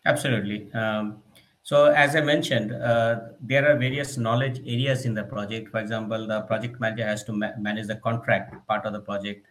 Absolutely. 0.05 0.71
Um, 0.73 1.23
so 1.62 1.86
as 1.86 2.15
I 2.15 2.22
mentioned, 2.22 2.74
uh, 2.74 3.19
there 3.39 3.69
are 3.72 3.77
various 3.77 4.17
knowledge 4.17 4.60
areas 4.60 5.05
in 5.05 5.13
the 5.13 5.24
project. 5.24 5.69
For 5.69 5.79
example, 5.79 6.27
the 6.27 6.41
project 6.41 6.79
manager 6.79 7.05
has 7.05 7.24
to 7.25 7.31
ma- 7.31 7.55
manage 7.57 7.88
the 7.88 7.95
contract 7.95 8.67
part 8.67 8.86
of 8.86 8.91
the 8.91 9.00
project. 9.00 9.45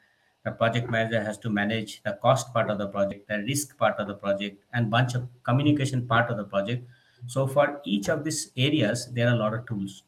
The 0.45 0.51
project 0.51 0.91
manager 0.91 1.23
has 1.23 1.39
to 1.39 1.49
manage 1.49 2.03
the 2.03 2.19
cost 2.21 2.53
part 2.53 2.69
of 2.69 2.77
the 2.79 2.89
project, 2.89 3.29
the 3.29 3.39
risk 3.39 3.79
part 3.79 3.99
of 3.99 4.09
the 4.09 4.15
project, 4.15 4.63
and 4.75 4.91
bunch 4.91 5.15
of 5.15 5.29
communication 5.45 6.07
part 6.07 6.31
of 6.31 6.37
the 6.37 6.45
project. 6.45 6.87
So 7.29 7.47
for 7.47 7.81
each 7.85 8.09
of 8.09 8.25
these 8.25 8.51
areas, 8.57 9.09
there 9.13 9.29
are 9.29 9.35
a 9.35 9.39
lot 9.39 9.55
of 9.55 9.65
tools. 9.67 10.03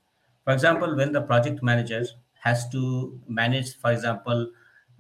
For 0.45 0.53
example, 0.53 0.95
when 0.95 1.13
the 1.13 1.23
project 1.23 1.63
manager 1.63 2.05
has 2.41 2.69
to 2.69 3.19
manage, 3.27 3.77
for 3.77 3.93
example, 3.93 4.51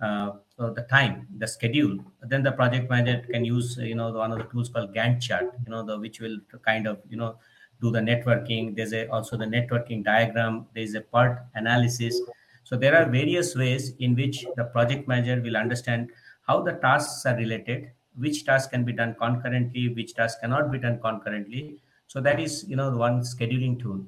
uh, 0.00 0.32
the 0.58 0.86
time, 0.88 1.26
the 1.38 1.46
schedule, 1.46 1.98
then 2.22 2.42
the 2.42 2.52
project 2.52 2.88
manager 2.88 3.26
can 3.30 3.44
use, 3.44 3.76
you 3.80 3.94
know, 3.94 4.10
one 4.10 4.32
of 4.32 4.38
the 4.38 4.44
tools 4.44 4.70
called 4.70 4.94
Gantt 4.94 5.20
chart, 5.20 5.54
you 5.64 5.70
know, 5.70 5.82
the 5.82 5.98
which 5.98 6.20
will 6.20 6.38
kind 6.64 6.86
of, 6.86 6.98
you 7.08 7.18
know, 7.18 7.36
do 7.82 7.90
the 7.90 8.00
networking. 8.00 8.74
There's 8.74 8.94
a, 8.94 9.06
also 9.08 9.36
the 9.36 9.44
networking 9.44 10.02
diagram. 10.02 10.66
There's 10.74 10.94
a 10.94 11.02
part 11.02 11.44
analysis. 11.54 12.18
So 12.62 12.76
there 12.76 12.96
are 12.96 13.04
various 13.04 13.54
ways 13.54 13.92
in 13.98 14.14
which 14.14 14.46
the 14.56 14.64
project 14.64 15.06
manager 15.06 15.42
will 15.42 15.56
understand 15.56 16.10
how 16.46 16.62
the 16.62 16.72
tasks 16.72 17.26
are 17.26 17.36
related, 17.36 17.90
which 18.16 18.46
task 18.46 18.70
can 18.70 18.84
be 18.84 18.92
done 18.92 19.14
concurrently, 19.18 19.92
which 19.92 20.14
task 20.14 20.40
cannot 20.40 20.72
be 20.72 20.78
done 20.78 21.00
concurrently. 21.00 21.76
So 22.06 22.20
that 22.22 22.40
is, 22.40 22.64
you 22.66 22.76
know, 22.76 22.96
one 22.96 23.20
scheduling 23.20 23.78
tool 23.80 24.06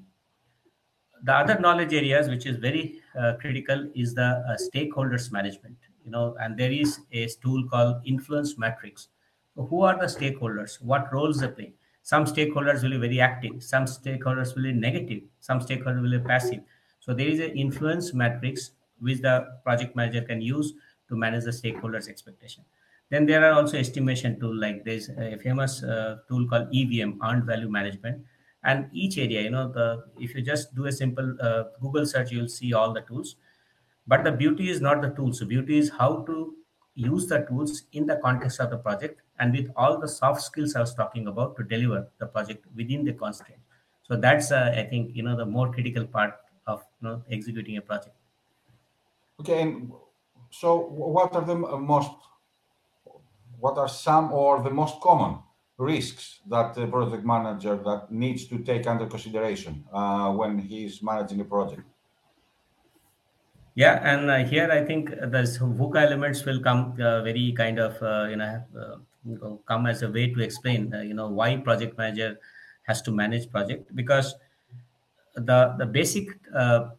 the 1.27 1.35
other 1.35 1.59
knowledge 1.59 1.93
areas 1.93 2.29
which 2.29 2.47
is 2.47 2.57
very 2.57 3.01
uh, 3.19 3.33
critical 3.41 3.89
is 3.95 4.15
the 4.15 4.29
uh, 4.51 4.57
stakeholders 4.67 5.33
management 5.33 5.77
you 6.05 6.11
know 6.11 6.37
and 6.41 6.57
there 6.57 6.71
is 6.71 7.01
a 7.13 7.27
tool 7.43 7.69
called 7.69 7.97
influence 8.05 8.57
matrix. 8.57 9.09
So 9.55 9.67
who 9.67 9.83
are 9.83 9.99
the 9.99 10.07
stakeholders? 10.07 10.81
What 10.83 11.13
roles 11.13 11.41
they 11.41 11.49
play? 11.49 11.73
Some 12.03 12.27
stakeholders 12.27 12.83
will 12.83 12.91
be 12.91 12.99
very 13.09 13.21
active 13.21 13.63
some 13.63 13.87
stakeholders 13.87 14.55
will 14.55 14.69
be 14.71 14.73
negative 14.73 15.23
some 15.41 15.61
stakeholders 15.61 16.03
will 16.03 16.19
be 16.19 16.25
passive. 16.25 16.61
So 17.01 17.13
there 17.13 17.29
is 17.29 17.41
an 17.41 17.51
influence 17.65 18.15
matrix 18.15 18.71
which 19.01 19.21
the 19.21 19.35
project 19.65 19.97
manager 19.97 20.23
can 20.23 20.41
use 20.41 20.75
to 21.09 21.17
manage 21.17 21.45
the 21.45 21.51
stakeholders 21.51 22.09
expectation. 22.09 22.65
Then 23.11 23.27
there 23.27 23.45
are 23.45 23.53
also 23.53 23.79
estimation 23.79 24.39
tool 24.41 24.55
like 24.55 24.85
there's 24.85 25.09
a 25.09 25.37
famous 25.39 25.83
uh, 25.83 26.19
tool 26.29 26.49
called 26.49 26.73
evm 26.73 27.19
earned 27.25 27.45
value 27.45 27.69
management 27.69 28.25
and 28.73 28.89
each 28.93 29.17
area 29.19 29.43
you 29.47 29.51
know 29.51 29.67
the 29.79 29.87
if 30.27 30.35
you 30.35 30.43
just 30.43 30.75
do 30.75 30.87
a 30.87 30.93
simple 30.93 31.37
uh, 31.41 31.65
google 31.81 32.07
search 32.13 32.31
you'll 32.33 32.55
see 32.59 32.73
all 32.73 32.93
the 32.93 33.05
tools 33.11 33.37
but 34.07 34.25
the 34.25 34.33
beauty 34.33 34.71
is 34.71 34.81
not 34.81 35.03
the 35.03 35.11
tools 35.19 35.41
the 35.41 35.47
beauty 35.55 35.79
is 35.79 35.91
how 36.01 36.11
to 36.31 36.39
use 36.97 37.27
the 37.29 37.41
tools 37.49 37.83
in 37.93 38.07
the 38.07 38.17
context 38.17 38.59
of 38.61 38.71
the 38.71 38.79
project 38.79 39.21
and 39.39 39.53
with 39.53 39.71
all 39.77 39.99
the 39.99 40.09
soft 40.09 40.43
skills 40.43 40.75
I 40.75 40.81
was 40.81 40.95
talking 40.95 41.27
about 41.29 41.57
to 41.59 41.63
deliver 41.63 42.11
the 42.19 42.27
project 42.27 42.65
within 42.75 43.05
the 43.05 43.13
constraint. 43.13 43.61
So 44.03 44.17
that's, 44.17 44.51
uh, 44.51 44.75
I 44.75 44.85
think, 44.85 45.15
you 45.15 45.23
know, 45.23 45.37
the 45.37 45.45
more 45.45 45.71
critical 45.73 46.07
part 46.07 46.41
of 46.67 46.85
you 47.01 47.09
know 47.09 47.23
executing 47.31 47.77
a 47.77 47.83
project. 47.83 48.17
Okay, 49.41 49.61
and 49.61 49.93
so 50.51 50.79
what 50.79 51.35
are 51.35 51.45
the 51.45 51.55
most, 51.55 52.11
what 53.59 53.79
are 53.79 53.89
some 53.89 54.33
or 54.33 54.63
the 54.63 54.71
most 54.71 55.01
common 55.01 55.43
risks 55.79 56.41
that 56.49 56.75
the 56.75 56.87
project 56.87 57.25
manager 57.25 57.77
that 57.77 58.11
needs 58.11 58.47
to 58.47 58.59
take 58.59 58.87
under 58.87 59.07
consideration 59.07 59.85
uh, 59.93 60.33
when 60.33 60.59
he's 60.59 61.03
managing 61.03 61.41
a 61.41 61.45
project? 61.45 61.83
Yeah, 63.75 64.01
and 64.03 64.31
uh, 64.31 64.39
here 64.49 64.71
I 64.71 64.85
think 64.87 65.11
the 65.11 65.43
VUCA 65.79 66.03
elements 66.03 66.47
will 66.47 66.61
come 66.61 66.97
uh, 66.99 67.23
very 67.23 67.53
kind 67.53 67.79
of 67.79 68.03
uh, 68.03 68.27
you 68.31 68.37
know 68.37 68.65
uh, 68.81 69.57
come 69.69 69.87
as 69.87 70.01
a 70.01 70.11
way 70.11 70.33
to 70.33 70.41
explain 70.43 70.95
uh, 70.95 71.03
you 71.03 71.13
know 71.13 71.29
why 71.29 71.59
project 71.59 71.99
manager 71.99 72.39
has 72.85 73.03
to 73.03 73.13
manage 73.13 73.51
project 73.51 73.95
because 73.95 74.35
the 75.35 75.75
the 75.77 75.85
basic 75.85 76.29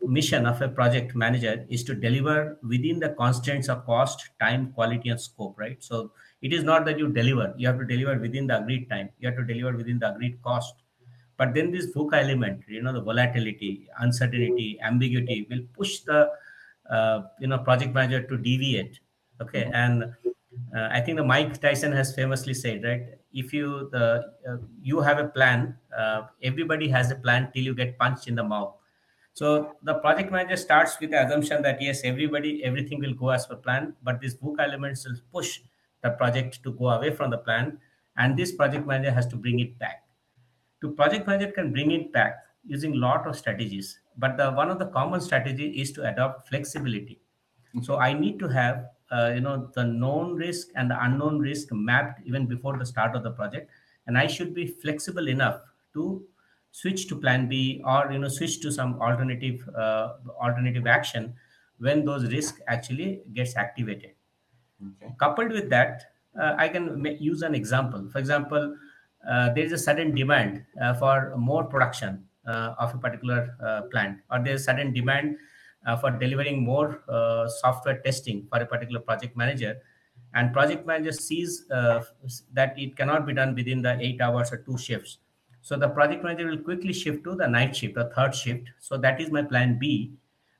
mission 0.03 0.45
of 0.45 0.61
a 0.61 0.69
project 0.69 1.15
manager 1.15 1.65
is 1.67 1.83
to 1.83 1.95
deliver 1.95 2.59
within 2.61 2.99
the 2.99 3.09
constraints 3.09 3.69
of 3.69 3.83
cost, 3.87 4.29
time, 4.39 4.71
quality, 4.73 5.09
and 5.09 5.19
scope. 5.19 5.57
Right. 5.57 5.83
So 5.83 6.11
it 6.41 6.53
is 6.53 6.63
not 6.63 6.85
that 6.85 6.99
you 6.99 7.07
deliver; 7.09 7.53
you 7.57 7.67
have 7.67 7.79
to 7.79 7.85
deliver 7.85 8.19
within 8.19 8.47
the 8.47 8.59
agreed 8.59 8.89
time. 8.89 9.09
You 9.19 9.29
have 9.29 9.37
to 9.37 9.43
deliver 9.43 9.75
within 9.77 9.99
the 9.99 10.13
agreed 10.13 10.41
cost. 10.41 10.75
But 11.37 11.53
then 11.53 11.71
this 11.71 11.91
VUCA 11.93 12.23
element, 12.23 12.63
you 12.67 12.81
know, 12.81 12.91
the 12.91 13.01
volatility, 13.01 13.87
uncertainty, 13.99 14.79
ambiguity, 14.81 15.45
will 15.49 15.61
push 15.75 15.99
the 15.99 16.31
uh, 16.89 17.23
you 17.39 17.47
know 17.47 17.57
project 17.57 17.93
manager 17.93 18.21
to 18.21 18.37
deviate 18.37 18.99
okay 19.41 19.63
mm-hmm. 19.63 19.73
and 19.73 20.03
uh, 20.75 20.87
i 20.91 21.01
think 21.01 21.17
the 21.17 21.23
mike 21.23 21.59
tyson 21.59 21.91
has 21.91 22.15
famously 22.15 22.53
said 22.53 22.83
right 22.83 23.01
if 23.33 23.53
you 23.53 23.89
uh, 23.93 24.21
you 24.81 25.01
have 25.01 25.19
a 25.19 25.27
plan 25.27 25.77
uh, 25.97 26.21
everybody 26.41 26.87
has 26.87 27.11
a 27.11 27.15
plan 27.15 27.51
till 27.53 27.63
you 27.63 27.75
get 27.75 27.97
punched 27.99 28.27
in 28.27 28.35
the 28.35 28.43
mouth 28.43 28.73
so 29.33 29.75
the 29.83 29.93
project 29.95 30.31
manager 30.31 30.57
starts 30.57 30.97
with 30.99 31.11
the 31.11 31.25
assumption 31.25 31.61
that 31.61 31.81
yes 31.81 32.01
everybody 32.03 32.63
everything 32.63 32.99
will 32.99 33.13
go 33.13 33.29
as 33.29 33.45
per 33.45 33.55
plan 33.55 33.93
but 34.01 34.21
these 34.21 34.35
VUCA 34.35 34.61
elements 34.61 35.05
will 35.05 35.19
push 35.31 35.59
the 36.01 36.11
project 36.11 36.63
to 36.63 36.71
go 36.73 36.89
away 36.89 37.11
from 37.13 37.31
the 37.31 37.37
plan 37.37 37.79
and 38.17 38.37
this 38.37 38.51
project 38.55 38.85
manager 38.85 39.11
has 39.11 39.27
to 39.27 39.35
bring 39.35 39.59
it 39.59 39.77
back. 39.79 40.07
To 40.81 40.91
project 40.93 41.27
manager 41.27 41.51
can 41.51 41.71
bring 41.71 41.91
it 41.91 42.11
back 42.11 42.45
using 42.65 42.93
lot 42.93 43.27
of 43.27 43.35
strategies 43.35 43.99
but 44.17 44.37
the 44.37 44.51
one 44.51 44.69
of 44.69 44.79
the 44.79 44.87
common 44.87 45.21
strategy 45.21 45.79
is 45.81 45.91
to 45.93 46.07
adopt 46.09 46.47
flexibility. 46.49 47.21
So 47.83 47.97
i 47.97 48.11
need 48.13 48.39
to 48.39 48.47
have 48.47 48.77
uh, 49.11 49.31
you 49.35 49.41
know 49.41 49.71
the 49.75 49.83
known 49.83 50.33
risk 50.35 50.69
and 50.75 50.91
the 50.91 50.97
unknown 51.03 51.39
risk 51.39 51.69
mapped 51.71 52.21
even 52.25 52.47
before 52.47 52.77
the 52.77 52.85
start 52.85 53.15
of 53.15 53.23
the 53.23 53.31
project 53.31 53.71
and 54.07 54.17
i 54.17 54.25
should 54.27 54.53
be 54.53 54.65
flexible 54.67 55.27
enough 55.35 55.61
to 55.93 56.05
switch 56.71 57.07
to 57.09 57.15
plan 57.25 57.47
b 57.47 57.81
or 57.85 58.11
you 58.11 58.19
know 58.19 58.27
switch 58.39 58.59
to 58.61 58.71
some 58.79 58.95
alternative 59.09 59.67
uh, 59.85 60.17
alternative 60.47 60.87
action 60.87 61.35
when 61.77 62.03
those 62.05 62.31
risk 62.33 62.59
actually 62.67 63.09
gets 63.39 63.55
activated 63.55 64.16
okay. 64.85 65.13
coupled 65.19 65.51
with 65.51 65.69
that 65.69 66.03
uh, 66.39 66.53
i 66.57 66.67
can 66.67 67.03
use 67.19 67.41
an 67.41 67.55
example. 67.55 68.07
For 68.11 68.19
example 68.19 68.75
uh, 69.27 69.53
there 69.53 69.63
is 69.63 69.71
a 69.71 69.77
sudden 69.77 70.13
demand 70.15 70.63
uh, 70.81 70.93
for 70.93 71.33
more 71.37 71.63
production 71.63 72.23
uh, 72.47 72.75
of 72.79 72.93
a 72.93 72.97
particular 72.97 73.55
uh, 73.63 73.81
plant 73.91 74.19
or 74.31 74.41
there's 74.43 74.61
a 74.61 74.63
sudden 74.63 74.93
demand 74.93 75.35
uh, 75.85 75.97
for 75.97 76.11
delivering 76.11 76.63
more 76.63 77.01
software 77.61 77.99
testing 78.05 78.47
for 78.49 78.59
a 78.59 78.65
particular 78.65 78.99
project 78.99 79.35
manager 79.35 79.77
and 80.33 80.53
project 80.53 80.85
manager 80.85 81.11
sees 81.11 81.65
that 81.67 82.73
it 82.77 82.95
cannot 82.95 83.25
be 83.25 83.33
done 83.33 83.55
within 83.55 83.81
the 83.81 83.97
eight 83.99 84.19
hours 84.21 84.51
or 84.51 84.57
two 84.57 84.77
shifts. 84.77 85.19
So 85.61 85.75
the 85.75 85.89
project 85.89 86.23
manager 86.23 86.47
will 86.47 86.59
quickly 86.59 86.93
shift 86.93 87.23
to 87.25 87.35
the 87.35 87.47
night 87.47 87.75
shift 87.75 87.95
the 87.95 88.09
third 88.15 88.33
shift. 88.33 88.69
So 88.79 88.97
that 88.97 89.19
is 89.19 89.31
my 89.31 89.43
plan 89.43 89.77
b. 89.77 90.13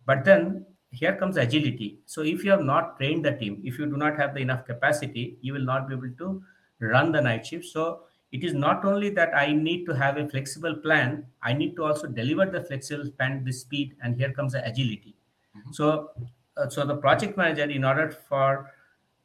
But 0.05 0.25
then 0.25 0.65
here 0.91 1.15
comes 1.15 1.38
agility 1.38 2.00
so 2.06 2.22
if 2.22 2.44
you 2.44 2.51
have 2.51 2.63
not 2.63 2.98
trained 2.98 3.24
the 3.24 3.32
team 3.32 3.62
if 3.63 3.77
you 3.77 3.86
do 3.86 3.98
not 3.98 4.17
have 4.17 4.34
the 4.34 4.39
enough 4.39 4.65
capacity 4.65 5.38
you 5.41 5.53
will 5.53 5.67
not 5.74 5.88
be 5.88 5.96
able 5.96 6.12
to 6.17 6.41
run 6.79 7.12
the 7.12 7.22
night 7.22 7.46
shift 7.46 7.65
so 7.65 8.03
it 8.32 8.44
is 8.44 8.53
not 8.53 8.84
only 8.84 9.10
that 9.12 9.34
I 9.36 9.53
need 9.53 9.86
to 9.86 9.96
have 9.96 10.17
a 10.17 10.27
flexible 10.27 10.75
plan, 10.75 11.25
I 11.41 11.53
need 11.53 11.75
to 11.77 11.86
also 11.86 12.08
deliver 12.08 12.46
the 12.46 12.62
flexible 12.63 13.10
plan 13.12 13.44
with 13.46 13.56
speed, 13.56 13.96
and 14.03 14.15
here 14.15 14.32
comes 14.34 14.51
the 14.53 14.65
agility. 14.67 15.15
Mm-hmm. 15.56 15.72
So, 15.72 16.12
uh, 16.58 16.67
so 16.70 16.86
the 16.86 16.98
project 16.98 17.38
manager, 17.38 17.63
in 17.63 17.86
order 17.86 18.12
for 18.12 18.72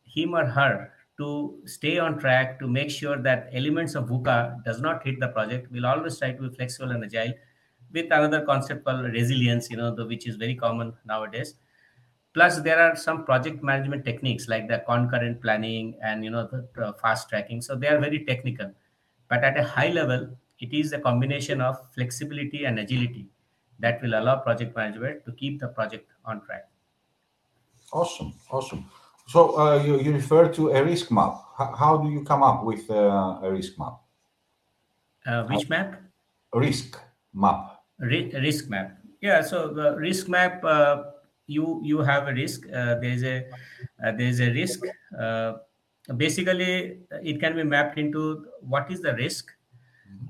him 0.05 0.35
or 0.35 0.45
her 0.45 0.93
to 1.19 1.59
stay 1.65 1.99
on 1.99 2.19
track, 2.19 2.61
to 2.61 2.69
make 2.69 2.91
sure 2.91 3.19
that 3.19 3.51
elements 3.53 3.97
of 3.97 4.09
VUCA 4.09 4.65
does 4.65 4.81
not 4.81 5.05
hit 5.05 5.19
the 5.19 5.29
project, 5.29 5.71
will 5.73 5.87
always 5.87 6.19
try 6.19 6.33
to 6.33 6.49
be 6.49 6.55
flexible 6.55 6.93
and 6.93 7.05
agile. 7.05 7.35
With 7.93 8.07
another 8.07 8.45
concept 8.45 8.85
called 8.85 9.05
resilience, 9.05 9.71
you 9.71 9.77
know, 9.77 9.95
the, 9.95 10.07
which 10.07 10.27
is 10.27 10.37
very 10.37 10.55
common 10.55 10.95
nowadays 11.05 11.55
plus 12.35 12.61
there 12.63 12.81
are 12.81 12.97
some 12.97 13.27
project 13.27 13.63
management 13.63 14.07
techniques 14.07 14.49
like 14.49 14.67
the 14.67 14.79
concurrent 14.87 15.43
planning 15.43 15.99
and 16.03 16.25
you 16.25 16.31
know 16.31 16.49
the 16.51 16.83
uh, 16.83 16.91
fast 16.95 17.29
tracking 17.29 17.61
so 17.61 17.77
they 17.77 17.87
are 17.87 17.99
very 18.01 18.25
technical 18.25 18.73
but 19.33 19.45
at 19.45 19.57
a 19.57 19.65
high 19.65 19.89
level, 19.89 20.37
it 20.61 20.75
is 20.75 20.93
a 20.93 20.99
combination 20.99 21.63
of 21.63 21.77
flexibility 21.95 22.67
and 22.67 22.79
agility 22.79 23.31
that 23.79 24.03
will 24.03 24.13
allow 24.13 24.37
project 24.41 24.77
management 24.77 25.25
to 25.25 25.33
keep 25.33 25.59
the 25.59 25.69
project 25.69 26.11
on 26.27 26.45
track. 26.45 26.69
Awesome, 27.95 28.35
awesome. 28.51 28.91
So 29.27 29.59
uh, 29.59 29.83
you, 29.83 29.99
you 30.01 30.13
refer 30.13 30.53
to 30.53 30.69
a 30.73 30.85
risk 30.85 31.11
map. 31.11 31.33
How, 31.57 31.75
how 31.75 31.97
do 31.97 32.11
you 32.11 32.25
come 32.25 32.43
up 32.43 32.63
with 32.63 32.91
uh, 32.91 33.41
a 33.43 33.51
risk 33.51 33.79
map? 33.79 33.95
Uh, 35.25 35.45
which 35.45 35.71
map? 35.71 36.03
Risk 36.53 37.01
map. 37.33 37.72
Risk 38.03 38.69
map. 38.69 38.99
Yeah. 39.21 39.43
So 39.43 39.73
the 39.73 39.97
risk 39.97 40.29
map, 40.29 40.65
uh, 40.65 41.05
you 41.47 41.81
you 41.85 42.01
have 42.01 42.29
a 42.29 42.33
risk. 42.33 42.67
Uh, 42.67 42.97
there 42.97 43.13
is 43.13 43.23
a 43.23 43.47
uh, 44.05 44.13
there 44.13 44.29
is 44.29 44.41
a 44.41 44.51
risk 44.51 44.81
basically 46.17 46.99
it 47.23 47.41
can 47.41 47.55
be 47.55 47.63
mapped 47.63 47.99
into 47.99 48.47
what 48.61 48.91
is 48.91 49.01
the 49.01 49.15
risk 49.15 49.53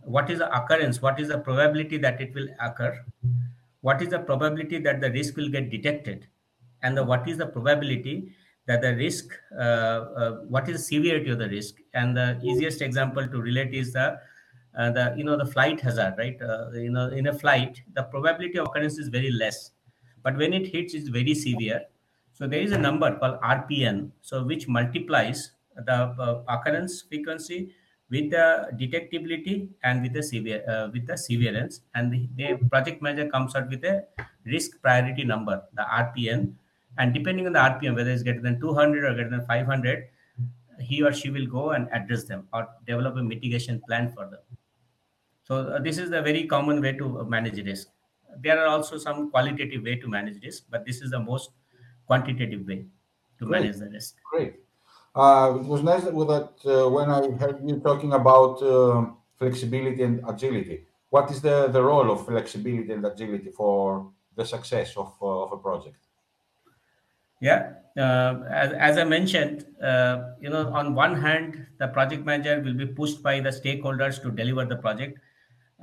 what 0.04 0.30
is 0.30 0.38
the 0.38 0.56
occurrence 0.56 1.00
what 1.00 1.18
is 1.18 1.28
the 1.28 1.38
probability 1.38 1.96
that 1.96 2.20
it 2.20 2.34
will 2.34 2.48
occur 2.60 3.04
what 3.80 4.02
is 4.02 4.08
the 4.08 4.18
probability 4.18 4.78
that 4.78 5.00
the 5.00 5.10
risk 5.10 5.36
will 5.36 5.48
get 5.48 5.70
detected 5.70 6.26
and 6.82 6.96
the, 6.96 7.02
what 7.02 7.26
is 7.28 7.38
the 7.38 7.46
probability 7.46 8.32
that 8.66 8.82
the 8.82 8.94
risk 8.96 9.32
uh, 9.58 10.04
uh, 10.20 10.32
what 10.48 10.68
is 10.68 10.76
the 10.76 10.82
severity 10.82 11.30
of 11.30 11.38
the 11.38 11.48
risk 11.48 11.76
and 11.94 12.16
the 12.16 12.38
easiest 12.42 12.82
example 12.82 13.26
to 13.26 13.40
relate 13.40 13.74
is 13.74 13.92
the 13.92 14.18
uh, 14.76 14.90
the 14.90 15.14
you 15.16 15.24
know 15.24 15.36
the 15.36 15.46
flight 15.46 15.80
hazard 15.80 16.14
right? 16.18 16.40
Uh, 16.40 16.70
you 16.72 16.90
know 16.90 17.08
in 17.08 17.26
a 17.26 17.32
flight 17.32 17.82
the 17.94 18.02
probability 18.04 18.58
of 18.58 18.66
occurrence 18.66 18.98
is 18.98 19.08
very 19.08 19.30
less. 19.30 19.70
But 20.22 20.36
when 20.36 20.52
it 20.52 20.66
hits 20.66 20.94
it's 20.94 21.08
very 21.08 21.34
severe. 21.34 21.82
So 22.32 22.46
there 22.46 22.60
is 22.60 22.72
a 22.72 22.78
number 22.78 23.14
called 23.18 23.40
rpn 23.42 24.10
so 24.22 24.42
which 24.42 24.66
multiplies 24.66 25.52
the 25.76 25.92
uh, 25.92 26.42
occurrence 26.48 27.02
frequency 27.02 27.74
with 28.10 28.30
the 28.30 28.68
detectability 28.80 29.68
and 29.84 30.02
with 30.02 30.12
the 30.14 30.22
severe 30.22 30.62
uh, 30.68 30.88
with 30.92 31.06
the 31.06 31.16
severance. 31.16 31.80
And 31.94 32.12
the, 32.12 32.28
the, 32.36 32.68
project 32.68 33.02
manager 33.02 33.28
comes 33.28 33.54
out 33.54 33.68
with 33.68 33.84
a 33.84 34.04
risk 34.44 34.80
priority 34.82 35.24
number 35.24 35.62
the 35.74 35.82
rpn 35.82 36.52
and 36.98 37.14
depending 37.14 37.46
on 37.46 37.52
the 37.52 37.58
rpn 37.58 37.94
whether 37.94 38.10
it's 38.10 38.22
greater 38.22 38.40
than 38.40 38.60
200 38.60 39.04
or 39.04 39.14
greater 39.14 39.30
than 39.30 39.46
500 39.46 40.08
he 40.80 41.02
or 41.02 41.12
she 41.12 41.30
will 41.30 41.46
go 41.46 41.70
and 41.70 41.88
address 41.92 42.24
them 42.24 42.48
or 42.52 42.68
develop 42.86 43.16
a 43.16 43.22
mitigation 43.22 43.80
plan 43.86 44.10
for 44.12 44.24
them 44.26 44.40
so 45.52 45.58
uh, 45.76 45.78
this 45.86 45.98
is 45.98 46.10
a 46.20 46.22
very 46.22 46.44
common 46.54 46.80
way 46.80 46.92
to 46.92 47.06
manage 47.36 47.62
risk 47.70 47.88
there 48.48 48.58
are 48.64 48.68
also 48.74 48.98
some 49.06 49.30
qualitative 49.30 49.82
way 49.90 49.96
to 49.96 50.08
manage 50.08 50.42
risk 50.42 50.64
but 50.74 50.84
this 50.90 51.00
is 51.02 51.10
the 51.10 51.22
most 51.30 51.50
quantitative 52.06 52.66
way 52.66 52.84
to 53.38 53.46
great. 53.46 53.60
manage 53.60 53.76
the 53.76 53.88
risk 53.96 54.14
great 54.32 54.54
uh, 55.14 55.58
it 55.60 55.66
was 55.66 55.82
nice 55.82 56.04
that, 56.04 56.14
that 56.14 56.52
uh, 56.74 56.88
when 56.88 57.10
I 57.10 57.20
heard 57.42 57.58
you 57.68 57.80
talking 57.80 58.14
about 58.14 58.62
uh, 58.62 59.04
flexibility 59.42 60.02
and 60.02 60.22
agility. 60.28 60.86
What 61.10 61.30
is 61.30 61.42
the, 61.42 61.68
the 61.68 61.82
role 61.82 62.10
of 62.10 62.26
flexibility 62.26 62.92
and 62.92 63.04
agility 63.04 63.50
for 63.50 64.10
the 64.36 64.44
success 64.44 64.96
of, 64.96 65.12
uh, 65.20 65.42
of 65.44 65.52
a 65.52 65.58
project? 65.58 66.00
Yeah, 67.40 67.72
uh, 67.98 68.34
as, 68.48 68.72
as 68.88 68.98
I 68.98 69.04
mentioned, 69.04 69.66
uh, 69.82 70.16
you 70.40 70.48
know, 70.48 70.68
on 70.72 70.94
one 70.94 71.20
hand, 71.20 71.66
the 71.78 71.88
project 71.88 72.24
manager 72.24 72.60
will 72.60 72.74
be 72.74 72.86
pushed 72.86 73.22
by 73.22 73.40
the 73.40 73.50
stakeholders 73.50 74.22
to 74.22 74.30
deliver 74.30 74.64
the 74.64 74.76
project. 74.76 75.18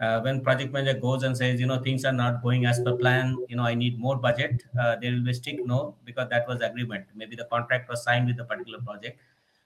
Uh, 0.02 0.22
when 0.22 0.42
project 0.42 0.72
manager 0.72 0.98
goes 1.00 1.24
and 1.24 1.36
says, 1.38 1.60
you 1.60 1.68
know, 1.68 1.80
things 1.80 2.06
are 2.06 2.14
not 2.14 2.42
going 2.42 2.66
as 2.66 2.80
per 2.80 2.96
plan, 2.96 3.36
you 3.50 3.56
know, 3.56 3.64
I 3.64 3.76
need 3.76 4.00
more 4.00 4.16
budget, 4.16 4.64
uh, 4.80 4.96
there 5.02 5.12
will 5.12 5.24
be 5.24 5.34
strict 5.34 5.66
no 5.66 5.96
because 6.06 6.30
that 6.30 6.48
was 6.48 6.62
agreement. 6.62 7.06
Maybe 7.16 7.36
the 7.36 7.46
contract 7.46 7.90
was 7.90 8.04
signed 8.04 8.28
with 8.28 8.38
the 8.38 8.46
particular 8.46 8.80
project 8.82 9.20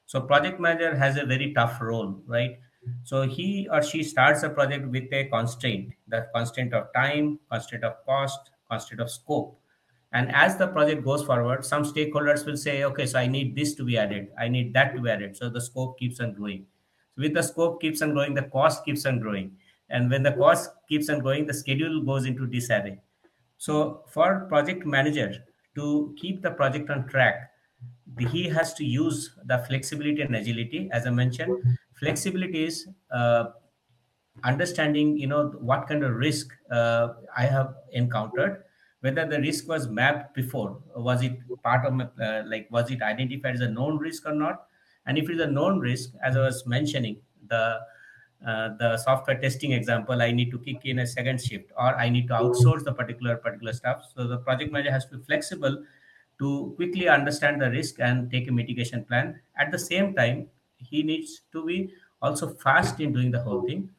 so 0.06 0.22
project 0.22 0.60
manager 0.60 0.96
has 0.96 1.18
a 1.18 1.26
very 1.26 1.54
tough 1.54 1.82
role, 1.82 2.22
right? 2.28 2.60
So 3.04 3.24
he 3.28 3.68
or 3.72 3.82
she 3.82 4.04
starts 4.04 4.44
a 4.44 4.50
project 4.50 4.88
with 4.88 5.12
a 5.14 5.26
constraint, 5.26 5.94
the 6.08 6.28
constraint 6.36 6.74
of 6.74 6.92
time, 6.94 7.40
constraint 7.50 7.84
of 7.84 8.06
cost, 8.06 8.52
constraint 8.70 9.02
of 9.02 9.10
scope. 9.12 9.60
and 10.18 10.32
as 10.40 10.58
the 10.58 10.66
project 10.74 11.04
goes 11.06 11.24
forward 11.28 11.64
some 11.68 11.84
stakeholders 11.92 12.42
will 12.50 12.58
say 12.64 12.74
okay 12.90 13.06
so 13.12 13.18
i 13.22 13.28
need 13.36 13.56
this 13.60 13.72
to 13.80 13.86
be 13.88 13.96
added 14.02 14.28
i 14.44 14.48
need 14.56 14.68
that 14.78 14.92
to 14.96 15.02
be 15.06 15.10
added 15.14 15.36
so 15.40 15.50
the 15.56 15.64
scope 15.68 15.96
keeps 16.02 16.20
on 16.26 16.34
growing 16.40 16.60
so 17.16 17.24
with 17.26 17.34
the 17.38 17.44
scope 17.48 17.80
keeps 17.86 18.04
on 18.08 18.14
growing 18.18 18.36
the 18.40 18.46
cost 18.58 18.86
keeps 18.90 19.08
on 19.12 19.18
growing 19.26 19.50
and 19.94 20.10
when 20.10 20.24
the 20.24 20.34
cost 20.34 20.72
keeps 20.90 21.10
on 21.10 21.20
going 21.22 21.46
the 21.48 21.54
schedule 21.54 22.02
goes 22.04 22.26
into 22.26 22.48
disarray. 22.48 23.00
So 23.58 24.04
for 24.10 24.46
project 24.50 24.86
manager 24.86 25.46
to 25.76 26.16
keep 26.20 26.42
the 26.42 26.52
project 26.52 26.90
on 26.90 27.08
track 27.08 27.52
he 28.20 28.50
has 28.50 28.74
to 28.76 28.86
use 28.86 29.38
the 29.46 29.60
flexibility 29.60 30.22
and 30.22 30.36
agility. 30.36 30.90
As 30.92 31.08
i 31.08 31.10
mentioned 31.10 31.78
flexibility 31.94 32.66
is 32.66 32.88
uh, 33.12 33.46
understanding 34.44 35.18
you 35.18 35.28
know 35.28 35.50
what 35.72 35.88
kind 35.88 36.04
of 36.04 36.16
risk 36.16 36.54
uh, 36.72 37.14
i 37.38 37.46
have 37.46 37.76
encountered 37.92 38.64
whether 39.02 39.26
the 39.28 39.40
risk 39.42 39.68
was 39.68 39.88
mapped 39.88 40.34
before 40.34 40.82
was 40.96 41.22
it 41.24 41.38
part 41.64 41.86
of 41.86 41.94
my 41.94 42.06
uh, 42.28 42.44
like 42.48 42.68
was 42.72 42.90
it 42.92 43.02
identified 43.02 43.56
as 43.56 43.62
a 43.62 43.68
known 43.70 43.98
risk 43.98 44.26
or 44.26 44.34
not? 44.34 44.68
And 45.06 45.18
if 45.18 45.30
it 45.30 45.36
is 45.36 45.42
a 45.42 45.48
known 45.48 45.80
risk 45.80 46.12
as 46.24 46.38
i 46.38 46.42
was 46.42 46.66
mentioning 46.66 47.22
the 47.48 47.82
uh, 48.46 48.70
the 48.80 48.98
software 48.98 49.40
testing 49.40 49.72
example 49.72 50.22
i 50.22 50.32
need 50.32 50.52
to 50.52 50.60
kick 50.60 50.86
in 50.86 51.00
a 51.00 51.08
second 51.08 51.42
shift 51.42 51.72
or 51.78 51.96
i 52.06 52.10
need 52.10 52.28
to 52.28 52.34
outsource 52.34 52.84
the 52.84 52.94
particular 52.94 53.38
particular 53.38 53.74
stuff. 53.74 54.06
So 54.16 54.28
the 54.28 54.38
project 54.38 54.72
manager 54.72 54.92
has 54.92 55.06
to 55.08 55.18
be 55.18 55.24
flexible 55.24 55.84
to 56.40 56.74
quickly 56.76 57.08
understand 57.08 57.62
the 57.62 57.70
risk 57.70 58.00
and 58.00 58.30
take 58.32 58.48
a 58.48 58.52
mitigation 58.52 59.06
plan. 59.06 59.40
At 59.56 59.72
the 59.72 59.80
same 59.80 60.14
time 60.16 60.50
he 60.78 61.04
needs 61.04 61.42
to 61.52 61.66
be 61.66 61.94
also 62.22 62.54
fast 62.56 63.00
in 63.00 63.14
doing 63.14 63.32
the 63.32 63.42
whole 63.42 63.62
thing. 63.66 63.90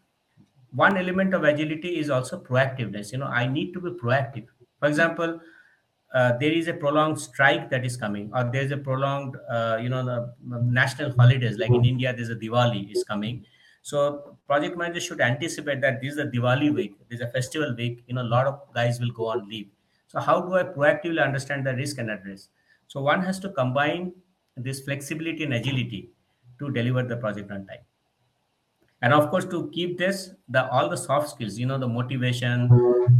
One 0.72 0.96
element 0.96 1.34
of 1.34 1.44
agility 1.44 1.98
is 1.98 2.10
also 2.10 2.40
proactiveness. 2.42 3.12
You 3.12 3.18
know 3.18 3.26
i 3.26 3.46
need 3.46 3.72
to 3.74 3.80
be 3.80 3.90
proactive. 3.90 4.46
For 4.80 4.88
example 4.88 5.40
uh, 6.14 6.36
there 6.38 6.52
is 6.52 6.68
a 6.68 6.74
prolonged 6.74 7.20
strike 7.20 7.70
that 7.70 7.84
is 7.84 7.96
coming 7.96 8.30
or 8.34 8.44
there's 8.52 8.70
a 8.70 8.76
prolonged 8.76 9.36
uh, 9.48 9.78
you 9.82 9.88
know 9.88 10.04
the 10.04 10.34
national 10.80 11.12
holidays 11.16 11.58
like 11.58 11.74
in 11.74 11.84
india 11.84 12.12
there's 12.14 12.30
a 12.30 12.36
diwali 12.36 12.90
is 12.92 13.02
coming 13.04 13.44
so 13.88 14.38
project 14.46 14.78
manager 14.78 14.98
should 14.98 15.20
anticipate 15.20 15.82
that 15.82 16.00
this 16.00 16.14
is 16.14 16.18
a 16.18 16.24
diwali 16.34 16.72
week 16.74 16.92
this 17.10 17.20
is 17.20 17.24
a 17.24 17.30
festival 17.32 17.74
week 17.76 18.02
you 18.06 18.14
know 18.14 18.22
a 18.22 18.30
lot 18.34 18.46
of 18.46 18.60
guys 18.74 18.98
will 18.98 19.10
go 19.10 19.26
on 19.28 19.46
leave. 19.46 19.68
So 20.06 20.20
how 20.20 20.40
do 20.40 20.54
i 20.54 20.62
proactively 20.62 21.22
understand 21.22 21.66
the 21.66 21.74
risk 21.74 21.98
and 21.98 22.10
address? 22.10 22.48
So 22.86 23.02
one 23.02 23.20
has 23.22 23.38
to 23.40 23.50
combine 23.50 24.12
this 24.56 24.80
flexibility 24.80 25.44
and 25.44 25.52
agility 25.52 26.08
to 26.60 26.70
deliver 26.70 27.02
the 27.02 27.18
project 27.18 27.50
on 27.50 27.66
time. 27.66 27.84
And 29.02 29.12
of 29.12 29.28
course 29.28 29.44
to 29.46 29.68
keep 29.74 29.98
this 29.98 30.30
the 30.48 30.62
all 30.70 30.88
the 30.88 30.96
soft 30.96 31.28
skills 31.28 31.58
you 31.58 31.66
know 31.66 31.76
the 31.76 31.88
motivation 31.96 32.68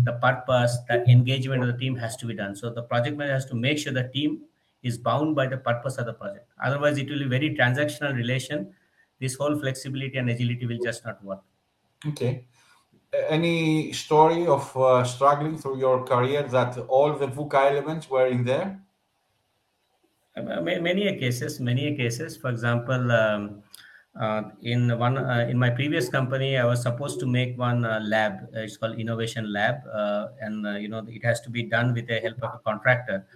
the 0.04 0.14
purpose 0.22 0.78
the 0.88 0.98
engagement 1.16 1.62
of 1.62 1.68
the 1.72 1.76
team 1.76 1.94
has 1.96 2.16
to 2.22 2.26
be 2.30 2.32
done. 2.32 2.56
So 2.56 2.70
the 2.70 2.84
project 2.84 3.18
manager 3.18 3.34
has 3.34 3.44
to 3.52 3.54
make 3.54 3.76
sure 3.76 3.92
the 3.92 4.08
team 4.14 4.40
is 4.82 4.96
bound 4.96 5.36
by 5.36 5.46
the 5.46 5.58
purpose 5.58 5.98
of 5.98 6.06
the 6.06 6.14
project. 6.14 6.48
Otherwise 6.64 6.96
it 6.96 7.10
will 7.10 7.18
be 7.18 7.28
very 7.36 7.54
transactional 7.54 8.16
relation 8.16 8.72
this 9.24 9.34
whole 9.42 9.58
flexibility 9.64 10.18
and 10.22 10.30
agility 10.36 10.66
will 10.72 10.82
just 10.88 11.04
not 11.10 11.24
work 11.30 11.42
okay 12.12 12.32
any 13.28 13.92
story 13.92 14.46
of 14.46 14.76
uh, 14.76 15.04
struggling 15.04 15.56
through 15.56 15.78
your 15.78 16.04
career 16.04 16.42
that 16.42 16.76
all 16.88 17.12
the 17.12 17.26
VUCA 17.26 17.70
elements 17.70 18.10
were 18.10 18.26
in 18.26 18.44
there? 18.44 18.80
Uh, 20.36 20.60
many 20.60 21.16
cases, 21.18 21.60
many 21.60 21.96
cases. 21.96 22.36
For 22.36 22.50
example, 22.50 23.12
um, 23.12 23.62
uh, 24.20 24.42
in 24.62 24.96
one 24.98 25.18
uh, 25.18 25.46
in 25.48 25.58
my 25.58 25.68
previous 25.68 26.08
company 26.08 26.56
i 26.56 26.64
was 26.64 26.80
supposed 26.82 27.18
to 27.18 27.26
make 27.26 27.58
one 27.58 27.84
uh, 27.84 28.00
lab 28.04 28.48
it's 28.52 28.76
called 28.76 28.96
innovation 28.96 29.52
lab 29.52 29.74
uh, 29.92 30.28
and 30.40 30.64
uh, 30.66 30.76
you 30.76 30.88
know 30.88 31.04
it 31.08 31.24
has 31.24 31.40
to 31.40 31.50
be 31.50 31.64
done 31.64 31.92
with 31.92 32.06
the 32.06 32.20
help 32.20 32.40
of 32.42 32.54
a 32.54 32.58
contractor 32.58 33.26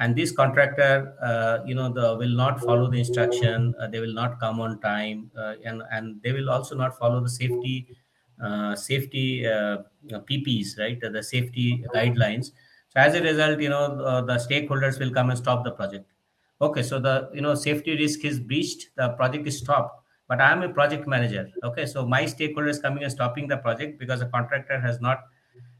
and 0.00 0.16
this 0.16 0.32
contractor 0.32 1.14
uh, 1.22 1.58
you 1.66 1.74
know 1.74 1.92
the, 1.92 2.16
will 2.16 2.34
not 2.34 2.58
follow 2.60 2.90
the 2.90 2.98
instruction. 2.98 3.74
They 3.92 4.00
will 4.00 4.14
not 4.14 4.40
come 4.40 4.58
on 4.60 4.80
time. 4.80 5.30
And 5.64 5.82
and 5.92 6.20
they 6.22 6.32
will 6.32 6.50
also 6.50 6.74
not 6.74 6.98
follow 6.98 7.20
the 7.20 7.28
safety 7.28 7.86
safety 8.74 9.42
PPEs 9.44 10.78
right? 10.78 10.98
The 11.00 11.22
safety 11.22 11.84
guidelines. 11.94 12.52
So 12.88 12.96
as 12.96 13.14
a 13.14 13.22
result 13.22 13.60
you 13.60 13.68
know 13.68 14.24
the 14.26 14.36
stakeholders 14.36 14.98
will 14.98 15.10
come 15.10 15.28
and 15.28 15.38
stop 15.38 15.64
the 15.64 15.70
project. 15.70 16.10
Okay 16.62 16.82
so 16.82 16.98
the 16.98 17.30
you 17.34 17.42
know 17.42 17.54
safety 17.54 17.94
risk 17.96 18.24
is 18.24 18.40
breached. 18.40 18.88
The 18.96 19.10
project 19.10 19.46
is 19.46 19.58
stopped. 19.58 19.96
But 20.28 20.40
i'm 20.40 20.62
a 20.62 20.68
project 20.68 21.06
manager. 21.06 21.50
Okay 21.62 21.84
so 21.84 22.06
my 22.06 22.24
stakeholder 22.24 22.68
is 22.68 22.78
coming 22.78 23.02
and 23.02 23.12
stopping 23.12 23.48
the 23.48 23.58
project 23.58 23.98
because 23.98 24.20
the 24.20 24.26
contractor 24.26 24.80
has 24.80 25.00
not 25.00 25.24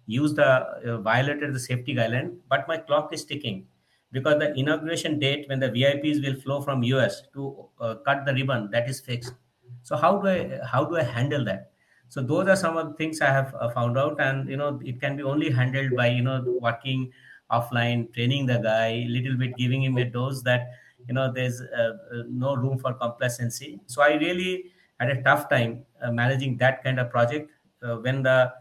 used 0.06 0.36
the 0.36 0.46
uh, 0.46 0.98
violated 0.98 1.54
the 1.54 1.60
safety 1.60 1.94
guideline. 1.94 2.36
But 2.50 2.68
my 2.68 2.76
clock 2.76 3.14
is 3.14 3.24
ticking 3.24 3.66
because 4.12 4.38
the 4.38 4.52
inauguration 4.58 5.18
date 5.18 5.48
when 5.48 5.60
the 5.60 5.68
vips 5.68 6.22
will 6.24 6.40
flow 6.40 6.60
from 6.60 6.82
us 6.84 7.22
to 7.32 7.68
uh, 7.80 7.94
cut 8.06 8.24
the 8.26 8.34
ribbon 8.34 8.70
that 8.70 8.88
is 8.88 9.00
fixed. 9.00 9.34
So 9.82 9.96
how 9.96 10.18
do 10.18 10.28
i 10.28 10.58
how 10.66 10.84
do 10.84 10.96
i 10.96 11.02
handle 11.02 11.44
that? 11.44 11.72
So 12.08 12.22
those 12.22 12.48
are 12.48 12.56
some 12.56 12.76
of 12.76 12.88
the 12.88 12.94
things 12.94 13.20
i 13.20 13.26
have 13.26 13.54
uh, 13.54 13.70
found 13.70 13.96
out. 13.98 14.20
And 14.20 14.48
you 14.48 14.56
know 14.56 14.80
it 14.84 15.00
can 15.00 15.16
be 15.16 15.22
only 15.22 15.50
handled 15.50 15.96
by 15.96 16.08
you 16.08 16.22
know 16.22 16.42
working 16.60 17.12
offline 17.50 18.12
training 18.14 18.46
the 18.46 18.58
guy 18.58 19.04
little 19.08 19.36
bit 19.36 19.56
giving 19.56 19.82
him 19.82 19.96
a 19.98 20.04
dose 20.04 20.42
that 20.42 20.70
you 21.08 21.14
know 21.14 21.32
there's 21.32 21.60
uh, 21.60 21.92
uh, 22.12 22.22
no 22.28 22.54
room 22.56 22.78
for 22.78 22.94
complacency. 22.94 23.80
So 23.86 24.02
i 24.02 24.14
really 24.14 24.72
had 24.98 25.10
a 25.10 25.22
tough 25.22 25.48
time 25.48 25.84
uh, 26.02 26.10
managing 26.12 26.56
that 26.58 26.82
kind 26.84 26.98
of 27.00 27.10
project. 27.10 27.50
Uh, 27.82 27.96
when 27.96 28.22
the 28.22 28.52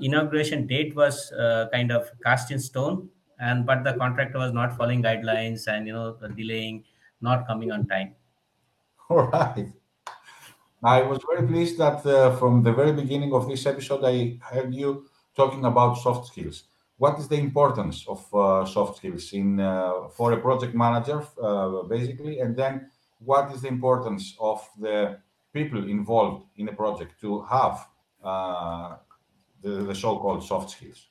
inauguration 0.00 0.66
date 0.66 0.94
was 0.94 1.32
kind 1.72 1.90
of 1.92 2.10
cast 2.24 2.50
in 2.50 2.58
stone 2.58 3.08
and 3.40 3.66
but 3.66 3.84
the 3.84 3.94
contractor 3.94 4.38
was 4.38 4.52
not 4.52 4.76
following 4.76 5.02
guidelines 5.02 5.66
and 5.68 5.86
you 5.86 5.92
know 5.92 6.16
delaying 6.36 6.84
not 7.20 7.46
coming 7.46 7.70
on 7.72 7.86
time. 7.86 8.14
All 9.10 9.26
right. 9.28 9.68
I 10.82 11.02
was 11.02 11.18
very 11.28 11.46
pleased 11.46 11.78
that 11.78 12.02
from 12.38 12.62
the 12.62 12.72
very 12.72 12.92
beginning 12.92 13.32
of 13.32 13.48
this 13.48 13.66
episode 13.66 14.04
i 14.04 14.38
heard 14.40 14.72
you 14.72 15.08
talking 15.34 15.64
about 15.64 15.96
soft 15.96 16.28
skills. 16.28 16.64
What 16.98 17.18
is 17.18 17.28
the 17.28 17.36
importance 17.36 18.04
of 18.08 18.20
uh, 18.34 18.66
soft 18.66 18.98
skills 18.98 19.32
in 19.32 19.60
uh, 19.60 20.08
for 20.16 20.32
a 20.32 20.40
project 20.40 20.74
manager 20.74 21.24
uh, 21.42 21.82
basically? 21.82 22.40
And 22.40 22.56
then 22.56 22.90
what 23.30 23.52
is 23.54 23.62
the 23.62 23.68
importance 23.68 24.36
of 24.40 24.68
the 24.78 25.18
people 25.52 25.88
involved 25.88 26.46
in 26.56 26.68
a 26.68 26.72
project 26.72 27.20
to 27.20 27.42
have 27.42 27.86
uh, 28.22 28.96
the, 29.62 29.70
the, 29.88 29.94
so-called 29.94 30.44
soft 30.44 30.70
skills 30.70 31.06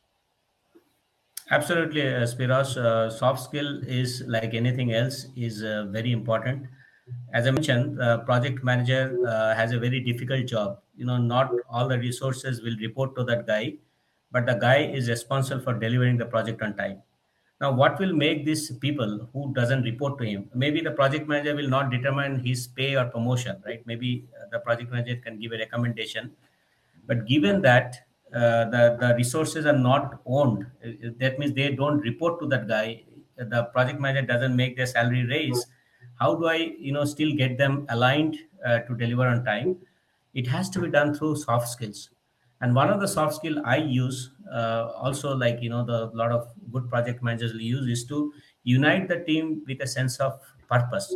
absolutely 1.51 2.01
uh, 2.07 2.21
spiros 2.21 2.77
uh, 2.77 3.10
soft 3.10 3.41
skill 3.41 3.81
is 3.83 4.23
like 4.27 4.53
anything 4.53 4.93
else 4.93 5.27
is 5.36 5.62
very 5.97 6.12
important. 6.12 6.67
As 7.33 7.47
i 7.47 7.51
mentioned 7.51 7.97
project 8.25 8.63
manager 8.63 9.03
has 9.55 9.71
a 9.71 9.79
very 9.79 9.99
difficult 10.01 10.45
job. 10.45 10.79
You 10.95 11.05
know 11.05 11.17
not 11.17 11.51
all 11.69 11.88
the 11.88 11.97
resources 11.97 12.62
will 12.62 12.77
report 12.81 13.15
to 13.15 13.23
that 13.25 13.47
guy 13.47 13.73
but 14.31 14.45
the 14.45 14.55
guy 14.55 14.79
is 14.79 15.10
responsible 15.10 15.62
for 15.62 15.73
delivering 15.73 16.17
the 16.17 16.25
project 16.25 16.62
on 16.62 16.75
time. 16.75 17.01
Now 17.62 17.71
what 17.71 17.97
will 17.99 18.13
make 18.13 18.45
these 18.45 18.71
people 18.77 19.29
who 19.33 19.53
doesn't 19.53 19.83
report 19.83 20.19
to 20.19 20.25
him? 20.25 20.49
Maybe 20.53 20.81
the 20.81 20.91
project 20.91 21.27
manager 21.27 21.55
will 21.55 21.69
not 21.69 21.89
determine 21.89 22.39
his 22.39 22.67
pay 22.67 22.95
or 22.95 23.05
promotion 23.05 23.63
right? 23.65 23.81
Maybe 23.86 24.27
uh, 24.36 24.47
the 24.51 24.60
project 24.60 24.91
manager 24.91 25.15
can 25.23 25.39
give 25.39 25.53
a 25.53 25.57
recommendation. 25.57 26.36
But 27.05 27.25
given 27.25 27.62
that 27.62 27.95
uh, 27.95 28.07
the, 28.31 28.97
the 28.99 29.15
resources 29.15 29.65
are 29.65 29.77
not 29.77 30.21
owned. 30.25 30.65
Uh, 30.85 31.09
that 31.17 31.39
means 31.39 31.53
they 31.53 31.71
don't 31.75 31.99
report 31.99 32.39
to 32.41 32.47
that 32.47 32.67
guy. 32.67 33.03
The 33.37 33.65
project 33.65 33.99
manager 33.99 34.25
doesn't 34.27 34.55
make 34.55 34.75
their 34.75 34.85
salary 34.87 35.25
raise. 35.25 35.65
How 36.19 36.33
do 36.35 36.47
i 36.47 36.55
you 36.55 36.91
know 36.91 37.05
still 37.05 37.31
get 37.35 37.57
them 37.57 37.85
aligned 37.89 38.37
uh, 38.65 38.79
to 38.79 38.95
deliver 38.95 39.27
on 39.27 39.45
time? 39.45 39.77
It 40.33 40.47
has 40.47 40.69
to 40.71 40.79
be 40.81 40.89
done 40.89 41.13
through 41.13 41.35
soft 41.37 41.67
skills. 41.69 42.09
And 42.61 42.73
one 42.73 42.89
of 42.89 42.99
the 42.99 43.07
soft 43.07 43.35
skill 43.35 43.61
i 43.65 43.77
use 43.77 44.31
uh, 44.51 44.91
also 44.95 45.35
like 45.35 45.61
you 45.61 45.69
know 45.69 45.85
the 45.85 46.07
lot 46.21 46.31
of 46.31 46.47
good 46.71 46.89
project 46.89 47.21
managers 47.23 47.53
will 47.53 47.61
use 47.61 47.87
is 47.87 48.05
to 48.07 48.33
unite 48.63 49.07
the 49.07 49.19
team 49.23 49.63
with 49.67 49.81
a 49.81 49.87
sense 49.87 50.17
of 50.19 50.39
purpose. 50.69 51.13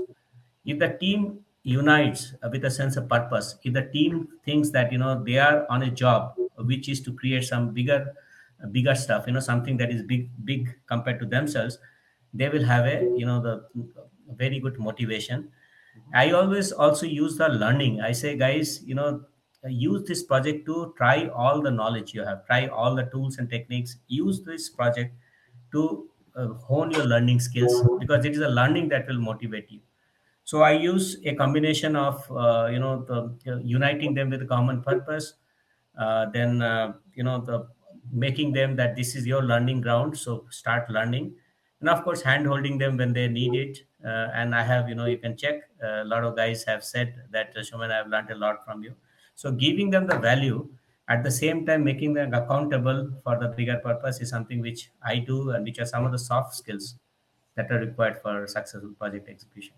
If 0.65 0.79
the 0.79 0.89
team 0.99 1.45
unites 1.63 2.33
with 2.51 2.65
a 2.65 2.71
sense 2.71 2.95
of 2.97 3.07
purpose 3.07 3.55
if 3.63 3.71
the 3.73 3.83
team 3.85 4.27
thinks 4.43 4.71
that 4.71 4.91
you 4.91 4.97
know 4.97 5.23
they 5.23 5.37
are 5.37 5.67
on 5.69 5.83
a 5.83 5.91
job 5.91 6.35
which 6.65 6.89
is 6.89 7.01
to 7.01 7.13
create 7.13 7.43
some 7.43 7.73
bigger 7.73 8.13
bigger 8.71 8.95
stuff 8.95 9.25
you 9.27 9.33
know 9.33 9.39
something 9.39 9.77
that 9.77 9.91
is 9.91 10.03
big 10.03 10.29
big 10.45 10.69
compared 10.87 11.19
to 11.19 11.25
themselves 11.25 11.77
they 12.33 12.49
will 12.49 12.63
have 12.63 12.85
a 12.85 12.97
you 13.17 13.25
know 13.25 13.41
the 13.41 13.67
very 14.33 14.59
good 14.59 14.79
motivation. 14.79 15.51
I 16.13 16.31
always 16.31 16.71
also 16.71 17.05
use 17.05 17.37
the 17.37 17.49
learning. 17.49 17.99
I 18.01 18.11
say 18.13 18.37
guys 18.37 18.83
you 18.83 18.95
know 18.95 19.25
use 19.67 20.07
this 20.07 20.23
project 20.23 20.65
to 20.67 20.93
try 20.97 21.27
all 21.27 21.61
the 21.61 21.71
knowledge 21.71 22.13
you 22.13 22.23
have 22.23 22.45
try 22.45 22.67
all 22.67 22.95
the 22.95 23.03
tools 23.05 23.37
and 23.37 23.49
techniques. 23.49 23.97
Use 24.07 24.43
this 24.43 24.69
project 24.69 25.15
to 25.73 26.09
uh, 26.35 26.47
hone 26.69 26.91
your 26.91 27.05
learning 27.05 27.39
skills 27.41 27.83
because 27.99 28.25
it 28.25 28.31
is 28.33 28.39
a 28.39 28.47
learning 28.49 28.89
that 28.89 29.07
will 29.07 29.19
motivate 29.19 29.69
you. 29.71 29.81
So 30.43 30.61
i 30.63 30.71
use 30.71 31.05
a 31.25 31.35
combination 31.35 31.95
of 31.95 32.31
uh, 32.31 32.67
you 32.71 32.79
know 32.79 32.93
the 33.11 33.19
uh, 33.53 33.57
uniting 33.75 34.13
them 34.13 34.29
with 34.29 34.41
a 34.41 34.45
common 34.45 34.81
purpose 34.83 35.33
uh, 35.33 35.35
then 36.33 36.61
uh, 36.61 36.93
you 37.13 37.23
know 37.23 37.41
the 37.41 37.67
making 38.11 38.51
them 38.51 38.75
that 38.75 38.95
this 38.95 39.15
is 39.15 39.25
your 39.25 39.43
learning 39.43 39.81
ground, 39.81 40.17
so 40.17 40.45
start 40.49 40.89
learning, 40.89 41.33
and 41.79 41.89
of 41.89 42.03
course 42.03 42.21
hand 42.21 42.45
holding 42.45 42.77
them 42.77 42.97
when 42.97 43.13
they 43.13 43.27
need 43.27 43.55
it. 43.55 43.79
Uh, 44.03 44.29
and 44.33 44.55
I 44.55 44.63
have, 44.63 44.89
you 44.89 44.95
know, 44.95 45.05
you 45.05 45.19
can 45.19 45.37
check. 45.37 45.61
Uh, 45.83 46.01
a 46.01 46.05
lot 46.05 46.23
of 46.23 46.35
guys 46.35 46.63
have 46.63 46.83
said 46.83 47.13
that, 47.29 47.53
uh, 47.55 47.59
Soumen, 47.59 47.91
I've 47.91 48.07
learned 48.07 48.31
a 48.31 48.35
lot 48.35 48.65
from 48.65 48.83
you. 48.83 48.95
So 49.35 49.51
giving 49.51 49.91
them 49.91 50.07
the 50.07 50.17
value 50.17 50.67
at 51.07 51.23
the 51.23 51.29
same 51.29 51.65
time 51.67 51.83
making 51.83 52.13
them 52.13 52.33
accountable 52.33 53.11
for 53.23 53.37
the 53.37 53.49
bigger 53.49 53.77
purpose 53.77 54.19
is 54.19 54.29
something 54.29 54.59
which 54.59 54.89
I 55.05 55.17
do 55.19 55.51
and 55.51 55.63
which 55.63 55.77
are 55.77 55.85
some 55.85 56.05
of 56.05 56.11
the 56.11 56.17
soft 56.17 56.55
skills 56.55 56.95
that 57.55 57.71
are 57.71 57.79
required 57.79 58.19
for 58.21 58.47
successful 58.47 58.91
project 58.97 59.29
execution. 59.29 59.75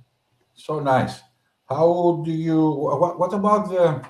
So 0.54 0.80
nice. 0.80 1.22
How 1.68 2.22
do 2.24 2.32
you? 2.32 2.70
What, 2.70 3.20
what 3.20 3.34
about 3.34 3.70
the, 3.70 4.08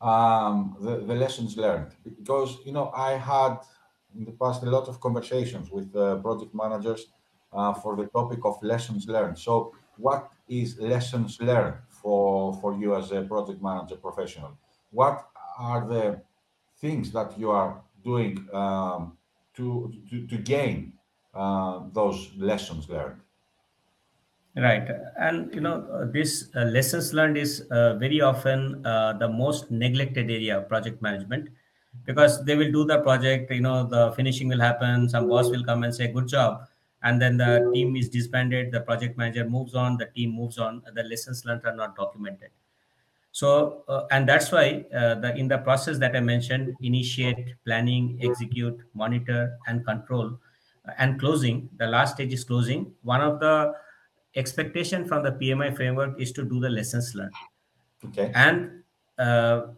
um, 0.00 0.76
the 0.80 0.98
the 1.10 1.14
lessons 1.14 1.56
learned? 1.56 1.96
Because 2.04 2.58
you 2.66 2.72
know 2.72 2.90
I 2.90 3.12
had 3.12 3.58
in 4.14 4.24
the 4.24 4.32
past 4.32 4.62
a 4.62 4.70
lot 4.70 4.88
of 4.88 5.00
conversations 5.00 5.70
with 5.70 5.94
uh, 5.96 6.18
project 6.18 6.54
managers 6.54 7.06
uh, 7.52 7.72
for 7.74 7.96
the 7.96 8.06
topic 8.08 8.40
of 8.44 8.62
lessons 8.62 9.08
learned. 9.08 9.38
So 9.38 9.74
what 9.96 10.32
is 10.48 10.78
lessons 10.78 11.40
learned 11.40 11.78
for 11.88 12.54
for 12.60 12.74
you 12.74 12.94
as 12.96 13.12
a 13.12 13.22
project 13.22 13.62
manager 13.62 13.96
professional? 13.96 14.58
What 14.90 15.28
are 15.58 15.86
the 15.88 16.22
things 16.76 17.12
that 17.12 17.38
you 17.38 17.50
are 17.50 17.84
doing 18.02 18.48
um, 18.52 19.18
to, 19.54 19.92
to 20.10 20.26
to 20.26 20.38
gain 20.38 20.98
uh, 21.34 21.88
those 21.92 22.34
lessons 22.36 22.88
learned? 22.88 23.23
Right. 24.56 24.88
And, 25.18 25.52
you 25.52 25.60
know, 25.60 26.08
this 26.12 26.48
uh, 26.54 26.62
lessons 26.66 27.12
learned 27.12 27.36
is 27.36 27.62
uh, 27.72 27.94
very 27.94 28.20
often 28.20 28.86
uh, 28.86 29.14
the 29.14 29.28
most 29.28 29.70
neglected 29.72 30.30
area 30.30 30.58
of 30.58 30.68
project 30.68 31.02
management 31.02 31.48
because 32.04 32.44
they 32.44 32.54
will 32.56 32.70
do 32.70 32.84
the 32.84 33.00
project, 33.00 33.50
you 33.50 33.60
know, 33.60 33.84
the 33.84 34.12
finishing 34.12 34.48
will 34.48 34.60
happen, 34.60 35.08
some 35.08 35.28
boss 35.28 35.50
will 35.50 35.64
come 35.64 35.82
and 35.82 35.92
say, 35.92 36.06
good 36.06 36.28
job. 36.28 36.68
And 37.02 37.20
then 37.20 37.36
the 37.36 37.68
team 37.74 37.96
is 37.96 38.08
disbanded, 38.08 38.70
the 38.70 38.80
project 38.80 39.18
manager 39.18 39.44
moves 39.44 39.74
on, 39.74 39.96
the 39.96 40.06
team 40.06 40.30
moves 40.30 40.56
on, 40.58 40.82
the 40.94 41.02
lessons 41.02 41.44
learned 41.44 41.62
are 41.64 41.74
not 41.74 41.96
documented. 41.96 42.50
So, 43.32 43.82
uh, 43.88 44.06
and 44.12 44.28
that's 44.28 44.52
why 44.52 44.84
uh, 44.94 45.16
the 45.16 45.34
in 45.36 45.48
the 45.48 45.58
process 45.58 45.98
that 45.98 46.14
I 46.14 46.20
mentioned, 46.20 46.76
initiate, 46.80 47.54
planning, 47.64 48.18
execute, 48.22 48.80
monitor, 48.94 49.58
and 49.66 49.84
control, 49.84 50.38
and 50.98 51.18
closing. 51.18 51.68
The 51.76 51.86
last 51.86 52.14
stage 52.14 52.32
is 52.32 52.44
closing. 52.44 52.94
One 53.02 53.20
of 53.20 53.40
the 53.40 53.74
expectation 54.36 55.06
from 55.06 55.22
the 55.22 55.32
PMI 55.32 55.74
framework 55.76 56.20
is 56.20 56.32
to 56.32 56.44
do 56.44 56.60
the 56.60 56.70
lessons 56.70 57.14
learned. 57.14 57.34
Okay. 58.06 58.30
And 58.34 58.82
uh, 59.18 59.68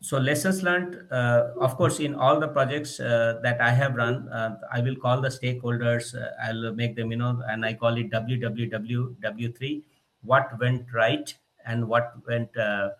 so 0.00 0.18
lessons 0.18 0.62
learned, 0.62 1.00
uh, 1.10 1.48
of 1.58 1.76
course, 1.76 2.00
in 2.00 2.14
all 2.14 2.38
the 2.38 2.48
projects 2.48 3.00
uh, 3.00 3.40
that 3.42 3.60
I 3.60 3.70
have 3.70 3.94
run, 3.94 4.28
uh, 4.28 4.58
I 4.72 4.80
will 4.80 4.96
call 4.96 5.20
the 5.20 5.28
stakeholders. 5.28 6.14
Uh, 6.14 6.30
I'll 6.42 6.74
make 6.74 6.96
them, 6.96 7.10
you 7.10 7.16
know, 7.16 7.42
and 7.48 7.64
I 7.64 7.74
call 7.74 7.96
it 7.96 8.10
WWW3. 8.10 9.82
What 10.22 10.58
went 10.58 10.86
right 10.92 11.34
and 11.66 11.88
what 11.88 12.12
went 12.26 12.56
uh, 12.56 12.90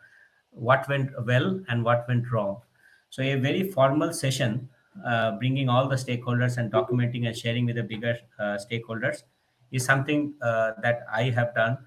what 0.51 0.89
went 0.89 1.11
well 1.27 1.61
and 1.69 1.85
what 1.85 2.07
went 2.09 2.31
wrong. 2.31 2.61
So 3.11 3.23
a 3.23 3.35
very 3.37 3.71
formal 3.71 4.13
session, 4.13 4.69
uh, 5.05 5.33
bringing 5.33 5.69
all 5.69 5.89
the 5.89 5.97
stakeholders 5.97 6.59
and 6.59 6.73
documenting 6.73 7.27
and 7.27 7.37
sharing 7.37 7.67
with 7.67 7.77
the 7.77 7.83
bigger 7.83 8.17
uh, 8.39 8.59
stakeholders 8.59 9.23
is 9.75 9.85
something 9.85 10.35
uh, 10.43 10.73
that 10.83 11.01
I 11.13 11.31
have 11.31 11.55
done. 11.55 11.79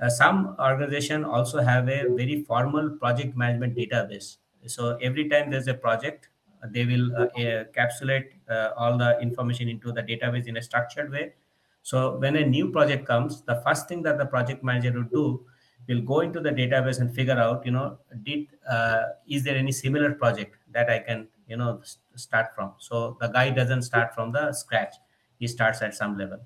Uh, 0.00 0.08
some 0.08 0.56
organization 0.58 1.24
also 1.24 1.60
have 1.62 1.88
a 1.88 2.08
very 2.08 2.44
formal 2.44 2.90
project 2.98 3.36
management 3.36 3.76
database. 3.76 4.38
So 4.66 4.96
every 4.96 5.28
time 5.28 5.50
there's 5.50 5.68
a 5.68 5.74
project, 5.74 6.28
they 6.70 6.84
will 6.84 7.14
uh, 7.16 7.26
encapsulate 7.36 8.30
uh, 8.48 8.70
all 8.76 8.96
the 8.96 9.20
information 9.20 9.68
into 9.68 9.92
the 9.92 10.02
database 10.02 10.46
in 10.46 10.56
a 10.56 10.62
structured 10.62 11.10
way. 11.10 11.34
So 11.82 12.16
when 12.18 12.36
a 12.36 12.46
new 12.46 12.70
project 12.70 13.06
comes, 13.06 13.42
the 13.42 13.60
first 13.66 13.88
thing 13.88 14.02
that 14.02 14.18
the 14.18 14.26
project 14.26 14.62
manager 14.62 14.92
will 14.92 15.08
do 15.08 15.46
will 15.88 16.00
go 16.00 16.20
into 16.20 16.40
the 16.40 16.50
database 16.50 17.00
and 17.00 17.12
figure 17.12 17.36
out, 17.36 17.66
you 17.66 17.72
know, 17.72 17.98
did 18.22 18.46
uh, 18.70 19.02
is 19.28 19.42
there 19.42 19.56
any 19.56 19.72
similar 19.72 20.12
project 20.14 20.56
that 20.70 20.88
I 20.88 21.00
can, 21.00 21.28
you 21.48 21.56
know, 21.56 21.82
start 22.14 22.54
from. 22.54 22.74
So 22.78 23.16
the 23.20 23.28
guy 23.28 23.50
doesn't 23.50 23.82
start 23.82 24.14
from 24.14 24.30
the 24.32 24.52
scratch; 24.52 24.94
he 25.38 25.48
starts 25.48 25.82
at 25.82 25.94
some 25.94 26.16
level. 26.16 26.38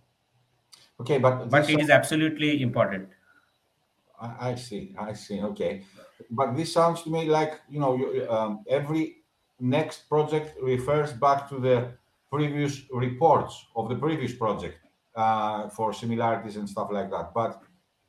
Okay, 1.00 1.18
but 1.18 1.50
But 1.50 1.66
this 1.66 1.68
it 1.68 1.80
is 1.80 1.90
absolutely 1.90 2.62
important. 2.62 3.10
I, 4.20 4.50
I 4.50 4.54
see, 4.54 4.94
I 4.98 5.12
see. 5.12 5.40
Okay, 5.42 5.84
but 6.30 6.56
this 6.56 6.72
sounds 6.72 7.02
to 7.02 7.10
me 7.10 7.26
like 7.28 7.60
you 7.68 7.80
know, 7.80 7.96
you, 7.96 8.30
um, 8.30 8.64
every 8.68 9.24
next 9.60 10.08
project 10.08 10.56
refers 10.60 11.12
back 11.12 11.48
to 11.50 11.58
the 11.58 11.92
previous 12.30 12.82
reports 12.90 13.66
of 13.76 13.88
the 13.88 13.96
previous 13.96 14.34
project 14.34 14.78
uh, 15.14 15.68
for 15.68 15.92
similarities 15.92 16.56
and 16.56 16.68
stuff 16.68 16.88
like 16.90 17.10
that. 17.10 17.32
But 17.34 17.62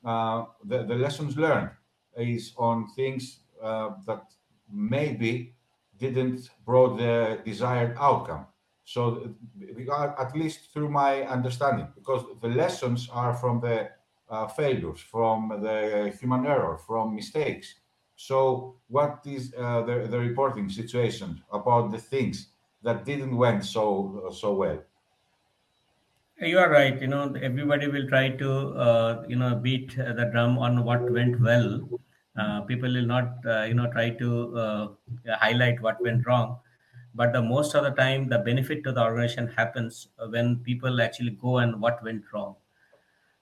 uh, 0.04 0.46
the 0.64 0.84
the 0.84 0.94
lessons 0.94 1.36
learned 1.36 1.70
is 2.16 2.54
on 2.56 2.88
things 2.94 3.40
uh, 3.62 3.90
that 4.06 4.22
maybe 4.70 5.54
didn't 5.98 6.50
brought 6.64 6.96
the 6.96 7.40
desired 7.44 7.96
outcome. 7.98 8.46
So, 8.88 9.34
at 10.18 10.34
least 10.34 10.72
through 10.72 10.88
my 10.88 11.22
understanding, 11.24 11.88
because 11.94 12.24
the 12.40 12.48
lessons 12.48 13.06
are 13.12 13.34
from 13.34 13.60
the 13.60 13.90
uh, 14.30 14.46
failures, 14.46 15.00
from 15.00 15.60
the 15.60 16.10
human 16.18 16.46
error, 16.46 16.78
from 16.78 17.14
mistakes. 17.14 17.74
So, 18.16 18.76
what 18.88 19.20
is 19.26 19.52
uh, 19.58 19.82
the, 19.82 20.08
the 20.10 20.18
reporting 20.18 20.70
situation 20.70 21.42
about 21.52 21.90
the 21.90 21.98
things 21.98 22.48
that 22.82 23.04
didn't 23.04 23.36
went 23.36 23.66
so 23.66 24.30
so 24.32 24.54
well? 24.54 24.82
You 26.40 26.58
are 26.58 26.70
right. 26.70 26.98
You 26.98 27.08
know, 27.08 27.34
everybody 27.42 27.88
will 27.88 28.08
try 28.08 28.30
to, 28.42 28.50
uh, 28.86 29.24
you 29.28 29.36
know, 29.36 29.54
beat 29.56 29.96
the 29.96 30.30
drum 30.32 30.56
on 30.56 30.82
what 30.84 31.02
went 31.10 31.38
well. 31.42 31.86
Uh, 32.38 32.62
people 32.62 32.90
will 32.90 33.10
not, 33.14 33.44
uh, 33.44 33.64
you 33.64 33.74
know, 33.74 33.90
try 33.92 34.10
to 34.10 34.56
uh, 34.56 34.88
highlight 35.44 35.82
what 35.82 36.00
went 36.00 36.26
wrong. 36.26 36.58
But 37.18 37.32
the 37.32 37.42
most 37.42 37.74
of 37.74 37.84
the 37.84 37.90
time, 37.90 38.28
the 38.28 38.38
benefit 38.38 38.82
to 38.84 38.92
the 38.92 39.02
organization 39.02 39.48
happens 39.48 40.08
when 40.34 40.56
people 40.70 41.00
actually 41.02 41.32
go 41.46 41.58
and 41.58 41.80
what 41.80 42.02
went 42.08 42.24
wrong. 42.32 42.56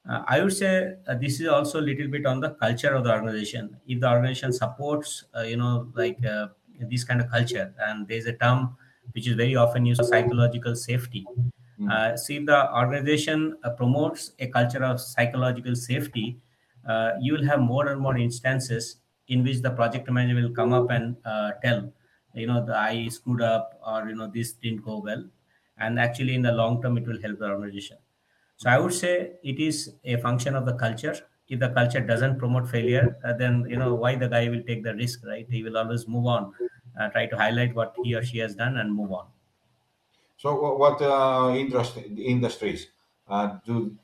Uh, 0.09 0.23
I 0.27 0.41
would 0.43 0.53
say 0.53 0.95
uh, 1.07 1.15
this 1.17 1.41
is 1.41 1.49
also 1.49 1.81
a 1.81 1.87
little 1.91 2.09
bit 2.09 2.27
on 2.27 2.41
the 2.41 2.51
culture 2.51 2.95
of 2.95 3.05
the 3.05 3.13
organization. 3.13 3.77
If 3.87 4.01
the 4.01 4.11
organization 4.11 4.53
supports, 4.53 5.25
uh, 5.37 5.43
you 5.43 5.57
know, 5.57 5.93
like 5.95 6.25
uh, 6.25 6.49
this 6.81 7.05
kind 7.05 7.21
of 7.21 7.31
culture, 7.31 7.75
and 7.87 8.07
there's 8.09 8.27
a 8.27 8.33
term 8.33 8.77
which 9.13 9.27
is 9.27 9.35
very 9.35 9.57
often 9.57 9.85
used, 9.85 10.05
psychological 10.05 10.77
safety. 10.77 11.27
Mm. 11.81 11.91
Uh, 11.91 12.17
see, 12.17 12.37
if 12.37 12.47
the 12.47 12.73
organization 12.75 13.57
uh, 13.65 13.71
promotes 13.71 14.33
a 14.39 14.47
culture 14.47 14.85
of 14.85 15.01
psychological 15.01 15.75
safety, 15.75 16.39
uh, 16.89 17.13
you 17.21 17.33
will 17.35 17.45
have 17.45 17.61
more 17.61 17.89
and 17.89 18.01
more 18.01 18.17
instances 18.17 18.97
in 19.29 19.43
which 19.43 19.61
the 19.61 19.71
project 19.71 20.09
manager 20.11 20.41
will 20.41 20.55
come 20.55 20.73
up 20.73 20.91
and 20.91 21.17
uh, 21.25 21.51
tell, 21.65 21.93
you 22.37 22.47
know, 22.47 22.65
the 22.65 22.77
I 22.77 23.09
screwed 23.09 23.43
up 23.43 23.81
or 23.87 24.09
you 24.09 24.15
know 24.17 24.29
this 24.29 24.53
didn't 24.53 24.85
go 24.85 24.99
well, 24.99 25.25
and 25.79 25.99
actually 25.99 26.35
in 26.35 26.43
the 26.43 26.53
long 26.53 26.83
term 26.83 26.99
it 26.99 27.07
will 27.07 27.21
help 27.21 27.39
the 27.39 27.47
organization. 27.51 27.99
So 28.57 28.71
I 28.71 28.79
would 28.79 28.93
say 28.95 29.39
it 29.43 29.59
is 29.61 29.95
a 30.05 30.17
function 30.19 30.55
of 30.57 30.67
the 30.67 30.75
culture. 30.75 31.17
If 31.49 31.61
the 31.61 31.69
culture 31.71 32.01
doesn't 32.01 32.39
promote 32.39 32.69
failure, 32.69 33.19
uh, 33.25 33.35
then 33.35 33.67
you 33.69 33.77
know 33.77 33.95
why 33.95 34.17
the 34.17 34.29
guy 34.29 34.49
will 34.49 34.63
take 34.63 34.83
the 34.85 34.95
risk, 34.95 35.25
right? 35.27 35.47
He 35.49 35.63
will 35.63 35.79
always 35.79 36.09
move 36.09 36.27
on, 36.27 36.55
uh, 37.01 37.09
try 37.11 37.27
to 37.27 37.37
highlight 37.37 37.75
what 37.75 37.95
he 38.03 38.15
or 38.15 38.23
she 38.25 38.39
has 38.39 38.55
done, 38.57 38.77
and 38.79 38.93
move 38.95 39.13
on. 39.13 39.29
So, 40.39 40.77
what 40.77 41.01
uh, 41.03 41.55
industries 41.57 42.89
uh, 43.29 43.59
do, 43.65 43.97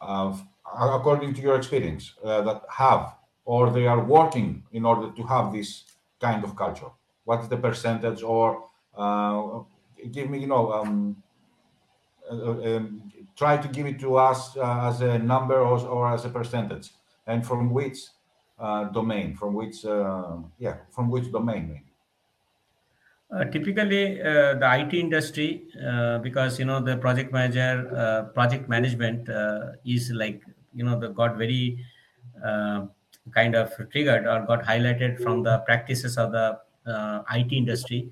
uh, 0.00 0.36
according 0.64 1.34
to 1.34 1.42
your 1.42 1.56
experience, 1.56 2.14
uh, 2.22 2.42
that 2.42 2.62
have 2.70 3.16
or 3.44 3.70
they 3.70 3.86
are 3.86 4.02
working 4.02 4.64
in 4.72 4.84
order 4.84 5.12
to 5.12 5.22
have 5.24 5.52
this 5.52 5.84
kind 6.20 6.42
of 6.44 6.56
culture? 6.56 6.90
What 7.24 7.40
is 7.40 7.48
the 7.48 7.56
percentage, 7.56 8.22
or 8.22 8.68
uh, 8.96 9.60
give 10.12 10.30
me, 10.30 10.38
you 10.38 10.46
know, 10.46 10.72
um, 10.72 11.22
uh, 12.30 12.34
uh, 12.34 12.76
um, 12.76 13.12
try 13.36 13.56
to 13.56 13.68
give 13.68 13.86
it 13.86 14.00
to 14.00 14.16
us 14.16 14.56
uh, 14.56 14.88
as 14.88 15.00
a 15.00 15.18
number 15.18 15.58
or, 15.58 15.78
or 15.80 16.12
as 16.12 16.24
a 16.24 16.30
percentage, 16.30 16.90
and 17.26 17.46
from 17.46 17.70
which 17.70 17.98
uh, 18.58 18.84
domain, 18.84 19.36
from 19.36 19.52
which, 19.54 19.84
uh, 19.84 20.36
yeah, 20.58 20.76
from 20.90 21.10
which 21.10 21.30
domain, 21.30 21.82
typically, 23.50 24.16
the 24.16 24.68
IT 24.80 24.94
industry, 24.94 25.66
because 26.22 26.58
you 26.58 26.64
know 26.64 26.80
the 26.80 26.96
project 26.96 27.32
manager, 27.32 28.30
project 28.32 28.68
management 28.68 29.28
is 29.84 30.10
like 30.12 30.42
you 30.72 30.84
know 30.84 30.98
the 30.98 31.08
got 31.08 31.36
very 31.36 31.84
kind 32.40 33.54
of 33.54 33.72
triggered 33.90 34.26
or 34.26 34.46
got 34.46 34.62
highlighted 34.62 35.20
from 35.20 35.42
the 35.42 35.58
practices 35.66 36.16
of 36.16 36.30
the 36.30 36.58
IT 36.86 37.56
industry. 37.56 38.10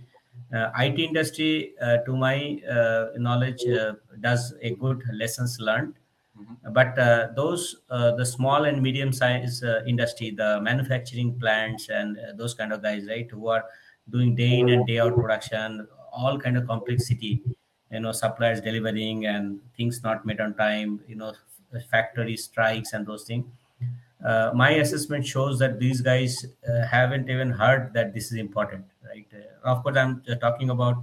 Uh, 0.53 0.71
IT 0.75 1.05
industry, 1.05 1.75
uh, 1.81 1.99
to 1.99 2.17
my 2.17 2.61
uh, 2.69 3.11
knowledge, 3.17 3.67
uh, 3.67 3.95
does 4.21 4.55
a 4.61 4.75
good 4.75 5.03
lessons 5.13 5.59
learned 5.61 5.95
Mhm. 6.35 6.57
but 6.73 6.99
uh, 6.99 7.29
those 7.37 7.77
uh, 7.91 8.13
the 8.15 8.25
small 8.25 8.65
and 8.65 8.81
medium 8.83 9.13
size 9.13 9.63
uh, 9.63 9.83
industry 9.87 10.31
the 10.31 10.61
manufacturing 10.61 11.39
plants 11.39 11.89
and 11.89 12.19
uh, 12.19 12.33
those 12.35 12.55
kind 12.55 12.73
of 12.73 12.83
guys 12.83 13.07
right 13.09 13.31
who 13.31 13.49
are 13.49 13.65
doing 14.11 14.35
day 14.35 14.61
in 14.61 14.69
and 14.69 14.87
day 14.87 14.99
out 14.99 15.19
production 15.21 15.87
all 16.13 16.39
kind 16.39 16.57
of 16.57 16.67
complexity 16.67 17.43
you 17.91 18.01
know 18.01 18.13
suppliers 18.13 18.61
delivering 18.61 19.27
and 19.27 19.61
things 19.77 20.03
not 20.03 20.25
made 20.25 20.41
on 20.41 20.55
time 20.55 21.01
you 21.09 21.17
know 21.17 21.33
factory 21.91 22.37
strikes 22.37 22.93
and 22.93 23.07
those 23.07 23.25
things 23.25 23.47
uh, 24.25 24.51
my 24.55 24.71
assessment 24.71 25.27
shows 25.27 25.59
that 25.59 25.79
these 25.79 26.01
guys 26.01 26.47
uh, 26.69 26.87
haven't 26.87 27.29
even 27.29 27.51
heard 27.51 27.93
that 27.93 28.15
this 28.15 28.33
is 28.33 28.39
important 28.39 28.85
right? 29.13 29.27
Uh, 29.35 29.71
of 29.71 29.83
course 29.83 29.97
i'm 29.97 30.23
talking 30.41 30.71
about 30.71 31.03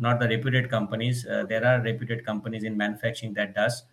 not 0.00 0.20
the 0.20 0.28
reputed 0.28 0.70
companies. 0.70 1.26
Uh, 1.26 1.44
there 1.48 1.64
are 1.64 1.80
reputed 1.80 2.24
companies 2.24 2.64
in 2.64 2.76
manufacturing 2.76 3.34
that 3.34 3.54
does. 3.54 3.84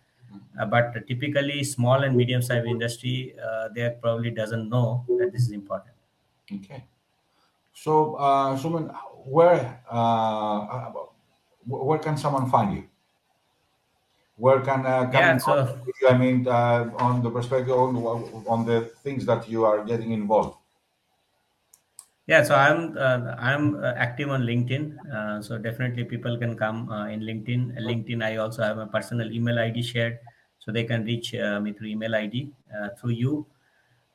Uh, 0.58 0.66
but 0.66 1.06
typically 1.06 1.62
small 1.62 2.02
and 2.02 2.16
medium 2.16 2.42
sized 2.42 2.66
industry 2.66 3.34
uh, 3.44 3.68
they 3.74 3.88
probably 4.02 4.30
doesn't 4.30 4.68
know 4.68 5.04
that 5.18 5.30
this 5.32 5.42
is 5.42 5.52
important. 5.52 5.94
Okay. 6.52 6.84
So 7.72 8.14
uh, 8.14 8.56
Soumen, 8.56 8.92
where 9.24 9.80
uh, 9.88 10.90
where 11.66 11.98
can 11.98 12.16
someone 12.16 12.50
find 12.50 12.74
you 12.74 12.84
where 14.36 14.60
can, 14.60 14.84
uh, 14.84 15.04
can 15.10 15.12
yeah, 15.12 15.38
so, 15.38 15.78
I 16.08 16.18
mean, 16.18 16.48
uh, 16.48 16.90
on 16.98 17.22
the 17.22 17.30
perspective 17.30 17.76
on, 17.76 17.96
on 18.46 18.66
the 18.66 18.90
things 19.02 19.24
that 19.26 19.48
you 19.48 19.64
are 19.64 19.84
getting 19.84 20.12
involved. 20.12 20.56
Yeah, 22.26 22.42
so 22.42 22.54
I'm 22.54 22.96
uh, 22.96 23.36
I'm 23.38 23.76
uh, 23.76 23.92
active 23.96 24.30
on 24.30 24.42
LinkedIn. 24.42 24.96
Uh, 25.12 25.42
so 25.42 25.58
definitely 25.58 26.04
people 26.04 26.38
can 26.38 26.56
come 26.56 26.88
uh, 26.90 27.06
in 27.08 27.20
LinkedIn. 27.20 27.78
LinkedIn, 27.78 28.24
I 28.24 28.36
also 28.36 28.62
have 28.62 28.78
a 28.78 28.86
personal 28.86 29.30
email 29.30 29.58
ID 29.58 29.82
shared, 29.82 30.18
so 30.58 30.72
they 30.72 30.84
can 30.84 31.04
reach 31.04 31.34
me 31.34 31.72
through 31.72 31.88
email 31.88 32.14
ID 32.14 32.50
through 32.98 33.10
you. 33.10 33.46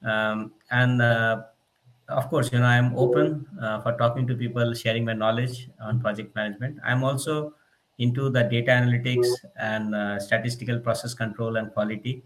Um, 0.03 0.53
and 0.71 1.03
of 1.03 2.29
course, 2.29 2.51
you 2.51 2.57
know 2.57 2.65
I'm 2.65 2.97
open 2.97 3.45
for 3.83 3.95
talking 3.99 4.25
to 4.25 4.35
people, 4.35 4.73
sharing 4.73 5.05
my 5.05 5.13
knowledge 5.13 5.69
on 5.79 6.01
project 6.01 6.35
management. 6.35 6.79
I'm 6.83 7.03
also 7.03 7.53
into 7.99 8.29
the 8.29 8.43
data 8.43 8.71
analytics 8.71 9.27
and 9.59 9.93
uh, 9.93 10.19
statistical 10.19 10.79
process 10.79 11.13
control 11.13 11.57
and 11.57 11.71
quality. 11.73 12.23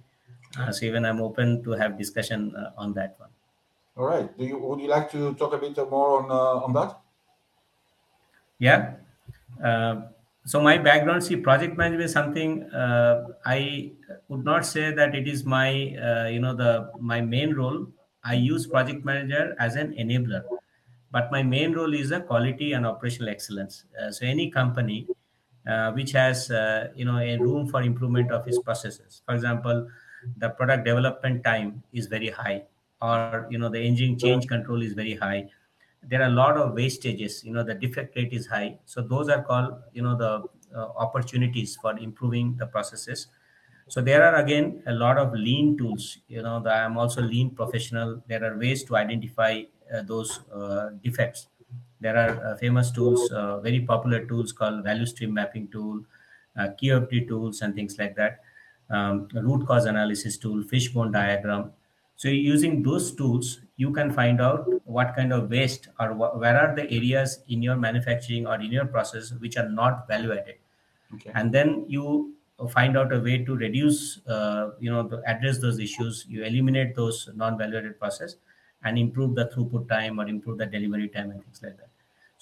Uh, 0.57 0.71
so 0.71 0.86
even 0.86 1.03
I'm 1.03 1.19
open 1.19 1.63
to 1.63 1.71
have 1.71 1.97
discussion 1.97 2.55
uh, 2.55 2.71
on 2.77 2.93
that 2.93 3.19
one. 3.19 3.29
All 3.97 4.05
right. 4.05 4.36
Do 4.38 4.45
you 4.45 4.57
would 4.57 4.79
you 4.79 4.88
like 4.88 5.12
to 5.12 5.33
talk 5.36 5.53
a 5.53 5.57
bit 5.57 5.77
more 5.89 6.21
on 6.21 6.31
uh, 6.31 6.65
on 6.65 6.73
that? 6.73 6.99
Yeah. 8.59 8.95
Uh, 9.63 10.09
so 10.45 10.62
my 10.62 10.77
background, 10.77 11.23
see, 11.23 11.38
project 11.38 11.77
management 11.77 12.03
is 12.03 12.12
something 12.12 12.63
uh, 12.71 13.29
I 13.45 13.93
would 14.27 14.43
not 14.43 14.65
say 14.65 14.93
that 14.93 15.15
it 15.15 15.27
is 15.27 15.43
my 15.43 15.71
you 16.29 16.39
know 16.39 16.55
the 16.55 16.91
my 16.99 17.21
main 17.21 17.53
role. 17.55 17.88
I 18.23 18.36
use 18.36 18.67
project 18.67 19.03
manager 19.03 19.55
as 19.59 19.75
an 19.75 19.93
enabler, 19.93 20.43
but 21.12 21.31
my 21.31 21.43
main 21.43 21.73
role 21.73 21.93
is 21.93 22.12
a 22.12 22.21
quality 22.21 22.73
and 22.73 22.86
operational 22.86 23.29
excellence. 23.29 23.86
so 24.12 24.25
any 24.25 24.49
company 24.49 25.07
which 25.93 26.12
has 26.12 26.52
uh, 26.52 26.89
you 26.95 27.06
know 27.06 27.17
a 27.17 27.38
room 27.38 27.67
for 27.67 27.82
improvement 27.82 28.32
of 28.32 28.47
its 28.47 28.60
processes. 28.60 29.21
For 29.26 29.36
example 29.36 29.88
the 30.38 30.49
product 30.49 30.86
development 30.86 31.43
time 31.43 31.84
is 31.91 32.08
very 32.08 32.30
high 32.30 32.63
or 33.02 33.47
you 33.49 33.58
know 33.58 33.69
the 33.69 33.80
engine 33.80 34.17
change 34.17 34.47
control 34.47 34.82
is 34.82 34.93
very 34.93 35.15
high. 35.15 35.49
There 36.02 36.21
are 36.21 36.28
a 36.28 36.36
lot 36.43 36.58
of 36.58 36.76
wastages 36.76 37.43
you 37.43 37.54
know 37.54 37.63
the 37.63 37.73
defect 37.73 38.15
rate 38.15 38.34
is 38.34 38.47
high. 38.47 38.80
So 38.86 39.02
those 39.02 39.30
are 39.30 39.43
called 39.43 39.73
you 39.93 40.02
know 40.02 40.17
the 40.17 40.43
uh, 40.76 40.88
opportunities 40.97 41.78
for 41.82 41.97
improving 41.97 42.56
the 42.58 42.65
processes. 42.65 43.28
So 43.89 44.02
there 44.02 44.23
are 44.23 44.36
again 44.36 44.82
a 44.88 44.93
lot 44.93 45.17
of 45.17 45.34
lean 45.34 45.78
tools 45.78 46.17
you 46.28 46.41
know 46.41 46.65
i'm 46.65 46.97
also 46.97 47.21
lean 47.21 47.52
professional. 47.52 48.23
There 48.28 48.43
are 48.43 48.58
ways 48.58 48.84
to 48.86 48.95
identify 48.95 49.63
uh, 49.93 50.02
those 50.04 50.39
uh, 50.54 50.89
defects 51.04 51.47
there 52.03 52.17
are 52.17 52.45
uh, 52.45 52.57
famous 52.57 52.91
tools, 52.91 53.31
uh, 53.31 53.59
very 53.61 53.81
popular 53.81 54.25
tools 54.25 54.51
called 54.51 54.83
value 54.83 55.05
stream 55.05 55.33
mapping 55.33 55.69
tool, 55.69 56.03
uh, 56.57 56.69
QFD 56.79 57.27
tools, 57.27 57.61
and 57.61 57.73
things 57.75 57.97
like 57.97 58.15
that. 58.15 58.41
Um, 58.89 59.27
root 59.33 59.65
cause 59.65 59.85
analysis 59.85 60.37
tool, 60.37 60.61
fishbone 60.63 61.11
diagram. 61.11 61.73
So 62.15 62.27
using 62.29 62.83
those 62.83 63.15
tools, 63.15 63.61
you 63.77 63.91
can 63.91 64.11
find 64.11 64.39
out 64.39 64.67
what 64.85 65.15
kind 65.15 65.33
of 65.33 65.49
waste 65.49 65.87
or 65.99 66.09
wh- 66.13 66.37
where 66.39 66.57
are 66.59 66.75
the 66.75 66.83
areas 66.91 67.43
in 67.47 67.61
your 67.63 67.75
manufacturing 67.75 68.45
or 68.45 68.55
in 68.55 68.71
your 68.71 68.85
process 68.85 69.31
which 69.39 69.57
are 69.57 69.67
not 69.69 70.07
value 70.07 70.31
added. 70.33 70.57
Okay. 71.15 71.31
And 71.33 71.53
then 71.53 71.85
you 71.87 72.35
find 72.71 72.97
out 72.97 73.11
a 73.13 73.19
way 73.19 73.43
to 73.43 73.55
reduce, 73.55 74.25
uh, 74.27 74.71
you 74.79 74.89
know, 74.89 75.07
to 75.07 75.21
address 75.25 75.59
those 75.59 75.79
issues. 75.79 76.25
You 76.27 76.43
eliminate 76.43 76.95
those 76.95 77.29
non-value 77.35 77.77
added 77.77 77.99
process 77.99 78.35
and 78.83 78.97
improve 78.97 79.35
the 79.35 79.45
throughput 79.47 79.89
time 79.89 80.19
or 80.19 80.27
improve 80.27 80.57
the 80.57 80.65
delivery 80.65 81.09
time 81.09 81.31
and 81.31 81.43
things 81.43 81.61
like 81.63 81.77
that. 81.77 81.89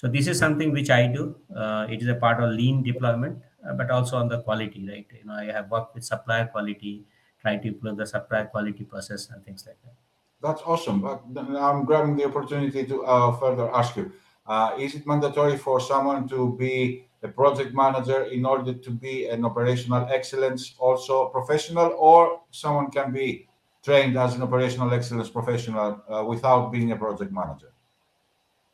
So 0.02 0.08
this 0.08 0.26
is 0.26 0.40
something 0.40 0.72
which 0.72 0.90
I 0.90 1.06
do. 1.06 1.36
Uh, 1.56 1.86
it 1.88 2.02
is 2.02 2.08
a 2.08 2.16
part 2.16 2.42
of 2.44 2.50
lean 2.50 2.82
deployment, 2.82 3.38
uh, 3.64 3.74
but 3.76 3.92
also 3.92 4.18
on 4.18 4.30
the 4.30 4.42
quality, 4.42 4.84
right? 4.90 5.06
You 5.16 5.26
know, 5.26 5.34
I 5.34 5.46
have 5.52 5.70
worked 5.70 5.94
with 5.94 6.04
supplier 6.04 6.48
quality, 6.48 7.06
try 7.40 7.58
to 7.58 7.68
improve 7.68 7.98
the 7.98 8.08
supplier 8.08 8.46
quality 8.46 8.84
process 8.84 9.30
and 9.30 9.46
things 9.46 9.64
like 9.68 9.78
that. 9.84 9.94
That's 10.42 10.64
awesome. 10.64 11.06
I'm 11.06 11.86
grabbing 11.86 12.16
the 12.16 12.26
opportunity 12.26 12.84
to 12.88 13.06
uh, 13.06 13.32
further 13.34 13.70
ask 13.76 13.96
you: 13.96 14.12
uh, 14.48 14.76
Is 14.80 14.96
it 14.96 15.06
mandatory 15.06 15.56
for 15.56 15.80
someone 15.80 16.28
to 16.30 16.58
be 16.58 17.06
a 17.22 17.28
project 17.28 17.76
manager 17.76 18.24
in 18.24 18.44
order 18.44 18.74
to 18.74 18.90
be 18.90 19.28
an 19.28 19.46
operational 19.46 20.08
excellence 20.10 20.74
also 20.80 21.30
professional, 21.30 21.94
or 22.00 22.42
someone 22.50 22.90
can 22.90 23.12
be 23.12 23.48
trained 23.84 24.18
as 24.18 24.34
an 24.34 24.42
operational 24.42 24.92
excellence 24.92 25.30
professional 25.30 26.02
uh, 26.10 26.24
without 26.24 26.72
being 26.72 26.92
a 26.92 26.96
project 26.96 27.32
manager? 27.32 27.71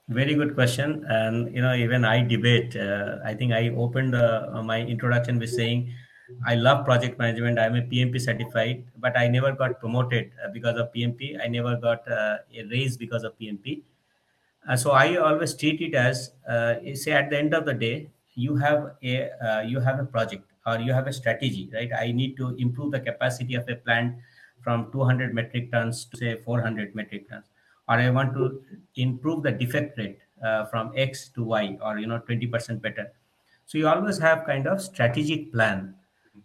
Very 0.10 0.36
good 0.36 0.56
question. 0.56 1.06
And, 1.10 1.54
you 1.54 1.62
know, 1.62 1.74
even 1.74 2.06
I 2.06 2.24
debate. 2.24 2.76
Uh, 2.78 3.17
I 3.26 3.34
think 3.34 3.52
I 3.52 3.70
opened 3.70 4.15
uh, 4.15 4.62
my 4.63 4.80
introduction 4.80 5.38
with 5.38 5.50
saying, 5.50 5.93
I 6.46 6.56
love 6.56 6.86
project 6.86 7.20
management. 7.20 7.60
I'm 7.60 7.76
a 7.76 7.82
PMP 7.82 8.20
certified, 8.22 8.86
but 8.98 9.17
I 9.17 9.28
never 9.28 9.52
got 9.52 9.80
promoted 9.82 10.32
uh, 10.43 10.50
because 10.54 10.78
of 10.78 10.93
PMP. 10.93 11.38
I 11.43 11.48
never 11.48 11.76
got 11.76 12.10
uh, 12.10 12.38
a 12.56 12.63
raise 12.72 12.96
because 12.96 13.26
of 13.26 13.38
PMP. 13.38 13.82
Uh, 14.67 14.78
so 14.78 14.91
I 14.91 15.17
always 15.17 15.54
treat 15.56 15.82
it 15.82 15.93
as, 15.93 16.32
uh, 16.48 16.76
say, 16.93 17.12
at 17.12 17.30
the 17.30 17.38
end 17.38 17.54
of 17.54 17.65
the 17.65 17.74
day, 17.74 18.10
you 18.36 18.56
have 18.56 18.96
a 19.04 19.63
you 19.65 19.80
have 19.80 20.00
a 20.00 20.06
project 20.06 20.43
or 20.65 20.78
you 20.78 20.93
have 20.93 21.08
a 21.08 21.13
strategy, 21.13 21.72
right? 21.74 21.89
I 21.91 22.12
need 22.12 22.38
to 22.38 22.56
improve 22.58 22.91
the 22.91 23.00
capacity 23.00 23.56
of 23.56 23.67
a 23.67 23.76
plant 23.76 24.15
from 24.62 24.91
200 24.91 25.34
metric 25.34 25.72
tons 25.72 26.06
to 26.06 26.17
say 26.17 26.36
400 26.36 26.93
metric 26.93 27.30
tons 27.30 27.46
or 27.88 27.95
I 27.95 28.10
want 28.10 28.34
to 28.34 28.62
improve 28.95 29.43
the 29.43 29.52
defect 29.52 29.97
rate 29.97 30.19
uh, 30.43 30.65
from 30.65 30.91
X 30.95 31.30
to 31.30 31.43
Y 31.43 31.78
or 31.82 32.00
you 32.00 32.08
know 32.08 32.19
20% 32.19 32.82
better. 32.82 33.12
So 33.65 33.78
you 33.78 33.88
always 33.88 34.17
have 34.19 34.45
kind 34.45 34.67
of 34.67 34.82
strategic 34.82 35.52
plan. 35.52 35.93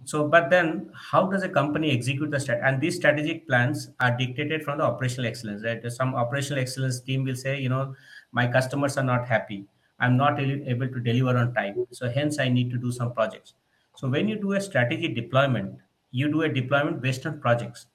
So, 0.05 0.27
but 0.27 0.51
then 0.51 0.91
how 0.95 1.27
does 1.27 1.43
a 1.43 1.49
company 1.49 1.93
execute 1.93 2.31
the 2.31 2.39
strat? 2.39 2.67
And 2.67 2.81
these 2.81 2.97
strategic 2.97 3.47
plans 3.47 3.91
are 4.01 4.17
dictated 4.17 4.65
from 4.65 4.79
the 4.79 4.85
operational 4.85 5.27
excellence. 5.27 5.63
Right? 5.65 5.81
Some 5.93 6.15
operational 6.15 6.61
excellence 6.61 7.01
team 7.01 7.25
will 7.25 7.37
say, 7.37 7.61
you 7.61 7.69
know, 7.69 7.95
my 8.33 8.47
customers 8.47 8.97
are 8.97 9.05
not 9.05 9.29
happy. 9.29 9.67
I'm 10.01 10.17
not 10.17 10.41
able 10.41 10.89
to 10.89 11.01
deliver 11.01 11.39
on 11.39 11.55
time. 11.55 11.87
So 11.93 12.11
hence 12.11 12.41
I 12.41 12.49
need 12.49 12.71
to 12.71 12.79
do 12.79 12.91
some 12.91 13.13
projects. 13.13 13.55
So 13.95 14.09
when 14.09 14.27
you 14.27 14.37
do 14.37 14.55
a 14.55 14.61
strategy 14.61 15.07
deployment, 15.07 15.79
you 16.11 16.29
do 16.29 16.43
a 16.43 16.49
deployment 16.49 17.01
based 17.01 17.25
on 17.25 17.41
projects. 17.41 17.87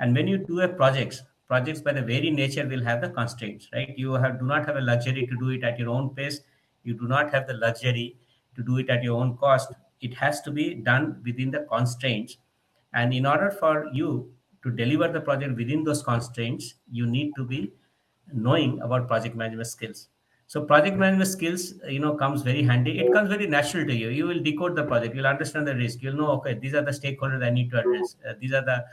And 0.00 0.14
when 0.14 0.28
you 0.28 0.38
do 0.38 0.60
a 0.60 0.68
projects, 0.68 1.22
projects 1.46 1.80
by 1.80 1.92
the 1.92 2.02
very 2.02 2.30
nature 2.30 2.66
will 2.66 2.82
have 2.82 3.00
the 3.00 3.08
constraints 3.10 3.68
right? 3.72 3.94
You 3.96 4.12
have 4.14 4.38
do 4.38 4.46
not 4.46 4.66
have 4.66 4.76
a 4.76 4.80
luxury 4.80 5.26
to 5.26 5.36
do 5.38 5.50
it 5.50 5.62
at 5.62 5.78
your 5.78 5.90
own 5.90 6.10
pace. 6.14 6.40
You 6.82 6.94
do 6.94 7.06
not 7.06 7.32
have 7.32 7.46
the 7.46 7.54
luxury 7.54 8.16
to 8.56 8.62
do 8.62 8.78
it 8.78 8.90
at 8.90 9.02
your 9.02 9.20
own 9.20 9.36
cost. 9.36 9.72
It 10.00 10.14
has 10.14 10.40
to 10.42 10.50
be 10.50 10.74
done 10.74 11.20
within 11.24 11.50
the 11.50 11.60
constraints. 11.60 12.36
And 12.92 13.12
in 13.12 13.26
order 13.26 13.50
for 13.50 13.86
you 13.92 14.32
to 14.64 14.70
deliver 14.70 15.08
the 15.08 15.20
project 15.20 15.56
within 15.56 15.84
those 15.84 16.02
constraints 16.02 16.74
you 16.90 17.06
need 17.06 17.32
to 17.36 17.44
be 17.44 17.72
knowing 18.32 18.80
about 18.80 19.06
project 19.06 19.36
management 19.36 19.68
skills 19.68 20.08
so 20.46 20.64
project 20.64 20.96
management 20.96 21.28
skills 21.28 21.74
you 21.88 21.98
know 21.98 22.14
comes 22.14 22.42
very 22.42 22.62
handy 22.62 22.98
it 22.98 23.12
comes 23.12 23.28
very 23.28 23.46
natural 23.46 23.86
to 23.86 23.94
you 23.94 24.08
you 24.08 24.26
will 24.26 24.40
decode 24.40 24.76
the 24.76 24.84
project 24.84 25.14
you'll 25.14 25.26
understand 25.26 25.66
the 25.66 25.74
risk 25.74 26.02
you'll 26.02 26.16
know 26.16 26.30
okay 26.32 26.54
these 26.54 26.74
are 26.74 26.82
the 26.82 26.90
stakeholders 26.90 27.42
i 27.42 27.50
need 27.50 27.70
to 27.70 27.78
address 27.78 28.16
uh, 28.28 28.34
these 28.40 28.52
are 28.52 28.64
the 28.64 28.84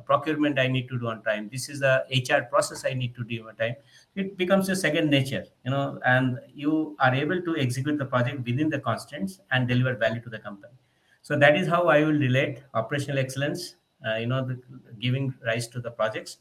procurement 0.00 0.58
I 0.58 0.68
need 0.68 0.88
to 0.88 0.98
do 0.98 1.08
on 1.08 1.22
time. 1.22 1.48
This 1.50 1.68
is 1.68 1.80
the 1.80 2.04
HR 2.10 2.44
process 2.44 2.84
I 2.84 2.94
need 2.94 3.14
to 3.16 3.24
do 3.24 3.48
on 3.48 3.56
time. 3.56 3.76
It 4.14 4.36
becomes 4.36 4.68
a 4.68 4.76
second 4.76 5.10
nature, 5.10 5.44
you 5.64 5.70
know, 5.70 6.00
and 6.04 6.38
you 6.54 6.96
are 7.00 7.14
able 7.14 7.40
to 7.42 7.56
execute 7.56 7.98
the 7.98 8.04
project 8.04 8.44
within 8.46 8.68
the 8.68 8.78
constraints 8.78 9.40
and 9.50 9.68
deliver 9.68 9.94
value 9.94 10.20
to 10.22 10.30
the 10.30 10.38
company. 10.38 10.72
So 11.22 11.38
that 11.38 11.56
is 11.56 11.68
how 11.68 11.88
I 11.88 12.00
will 12.00 12.18
relate 12.18 12.62
operational 12.74 13.18
excellence, 13.18 13.76
uh, 14.06 14.16
you 14.16 14.26
know, 14.26 14.46
the, 14.46 14.60
giving 14.98 15.34
rise 15.44 15.68
to 15.68 15.80
the 15.80 15.90
projects 15.90 16.38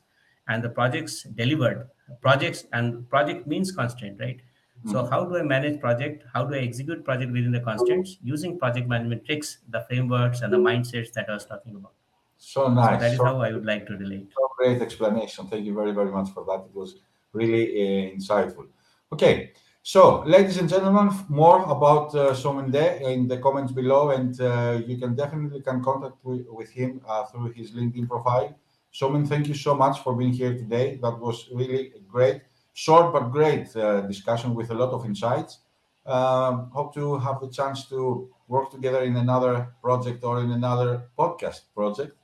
and 0.48 0.64
the 0.64 0.70
projects 0.70 1.24
delivered. 1.24 1.90
Projects 2.22 2.66
and 2.72 3.10
project 3.10 3.48
means 3.48 3.72
constraint, 3.72 4.18
right? 4.20 4.40
So 4.86 5.06
how 5.06 5.26
do 5.26 5.38
I 5.38 5.42
manage 5.42 5.80
project? 5.82 6.24
How 6.34 6.46
do 6.46 6.56
I 6.56 6.60
execute 6.60 7.04
project 7.04 7.32
within 7.32 7.52
the 7.52 7.60
constraints 7.60 8.18
using 8.24 8.58
project 8.58 8.88
management 8.88 9.26
tricks, 9.26 9.58
the 9.70 9.82
frameworks 9.82 10.42
and 10.42 10.54
the 10.54 10.58
mindsets 10.58 11.12
that 11.14 11.30
I 11.30 11.34
was 11.34 11.46
talking 11.46 11.76
about? 11.76 11.94
So 12.38 12.68
nice. 12.68 12.96
So 12.96 13.00
that 13.00 13.12
is 13.12 13.18
so, 13.18 13.26
how 13.26 13.42
I 13.42 13.52
would 13.52 13.66
like 13.66 13.88
to 13.88 13.98
relate. 13.98 14.28
So 14.36 14.50
great 14.58 14.82
explanation. 14.82 15.48
Thank 15.48 15.66
you 15.66 15.74
very, 15.74 15.92
very 15.92 16.12
much 16.12 16.30
for 16.30 16.46
that. 16.46 16.66
It 16.66 16.76
was 16.76 16.96
really 17.34 17.64
uh, 17.66 18.16
insightful. 18.16 18.68
Okay. 19.12 19.52
So, 19.84 20.22
ladies 20.26 20.58
and 20.58 20.68
gentlemen, 20.68 21.18
more 21.30 21.64
about 21.64 22.14
uh, 22.14 22.34
Somende 22.34 23.02
in 23.02 23.26
the 23.26 23.38
comments 23.38 23.72
below, 23.72 24.10
and 24.10 24.40
uh, 24.42 24.82
you 24.86 24.98
can 24.98 25.16
definitely 25.16 25.62
can 25.62 25.82
contact 25.82 26.18
with, 26.24 26.46
with 26.50 26.70
him 26.70 27.00
uh, 27.08 27.24
through 27.24 27.54
his 27.54 27.72
LinkedIn 27.72 28.06
profile. 28.06 28.54
Soumen, 28.92 29.26
thank 29.26 29.48
you 29.48 29.54
so 29.54 29.74
much 29.76 30.00
for 30.00 30.14
being 30.14 30.34
here 30.34 30.58
today. 30.58 31.00
That 31.02 31.18
was 31.18 31.48
really 31.54 31.94
great, 32.06 32.42
short 32.78 33.12
but 33.12 33.32
great 33.32 33.76
uh, 33.76 34.02
discussion 34.02 34.54
with 34.54 34.70
a 34.70 34.74
lot 34.74 34.92
of 34.92 35.04
insights. 35.04 35.60
Um, 36.06 36.70
hope 36.72 36.94
to 36.94 37.18
have 37.18 37.42
the 37.42 37.50
chance 37.50 37.90
to 37.90 38.30
work 38.48 38.70
together 38.70 39.02
in 39.02 39.16
another 39.16 39.74
project 39.82 40.24
or 40.24 40.42
in 40.42 40.52
another 40.52 41.10
podcast 41.18 41.62
project. 41.74 42.16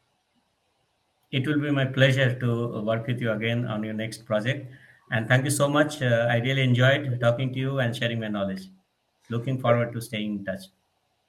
It 1.32 1.48
will 1.48 1.60
be 1.60 1.72
my 1.72 1.86
pleasure 1.86 2.40
to 2.40 2.84
work 2.84 3.08
with 3.08 3.20
you 3.20 3.32
again 3.32 3.66
on 3.66 3.84
your 3.84 3.96
next 3.96 4.26
project. 4.26 4.72
And 5.12 5.28
thank 5.28 5.44
you 5.44 5.50
so 5.50 5.68
much. 5.68 6.04
Uh, 6.04 6.28
I 6.30 6.38
really 6.38 6.62
enjoyed 6.62 7.20
talking 7.20 7.52
to 7.54 7.60
you 7.60 7.80
and 7.80 7.96
sharing 7.96 8.20
my 8.20 8.28
knowledge. 8.28 8.68
Looking 9.30 9.60
forward 9.60 9.92
to 9.94 10.02
staying 10.02 10.32
in 10.38 10.46
touch. 10.46 10.66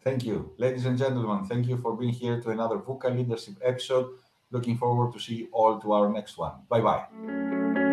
Thank 0.02 0.26
you. 0.26 0.52
Ladies 0.58 0.84
and 0.84 0.98
gentlemen, 0.98 1.46
thank 1.46 1.66
you 1.66 1.78
for 1.78 1.96
being 1.96 2.12
here 2.12 2.42
to 2.42 2.50
another 2.50 2.76
VUCA 2.76 3.16
Leadership 3.16 3.54
episode. 3.62 4.10
Looking 4.50 4.76
forward 4.76 5.14
to 5.14 5.18
see 5.18 5.36
you 5.36 5.48
all 5.50 5.80
to 5.80 5.92
our 5.92 6.12
next 6.12 6.36
one. 6.36 6.52
Bye 6.68 6.82
bye. 6.82 7.83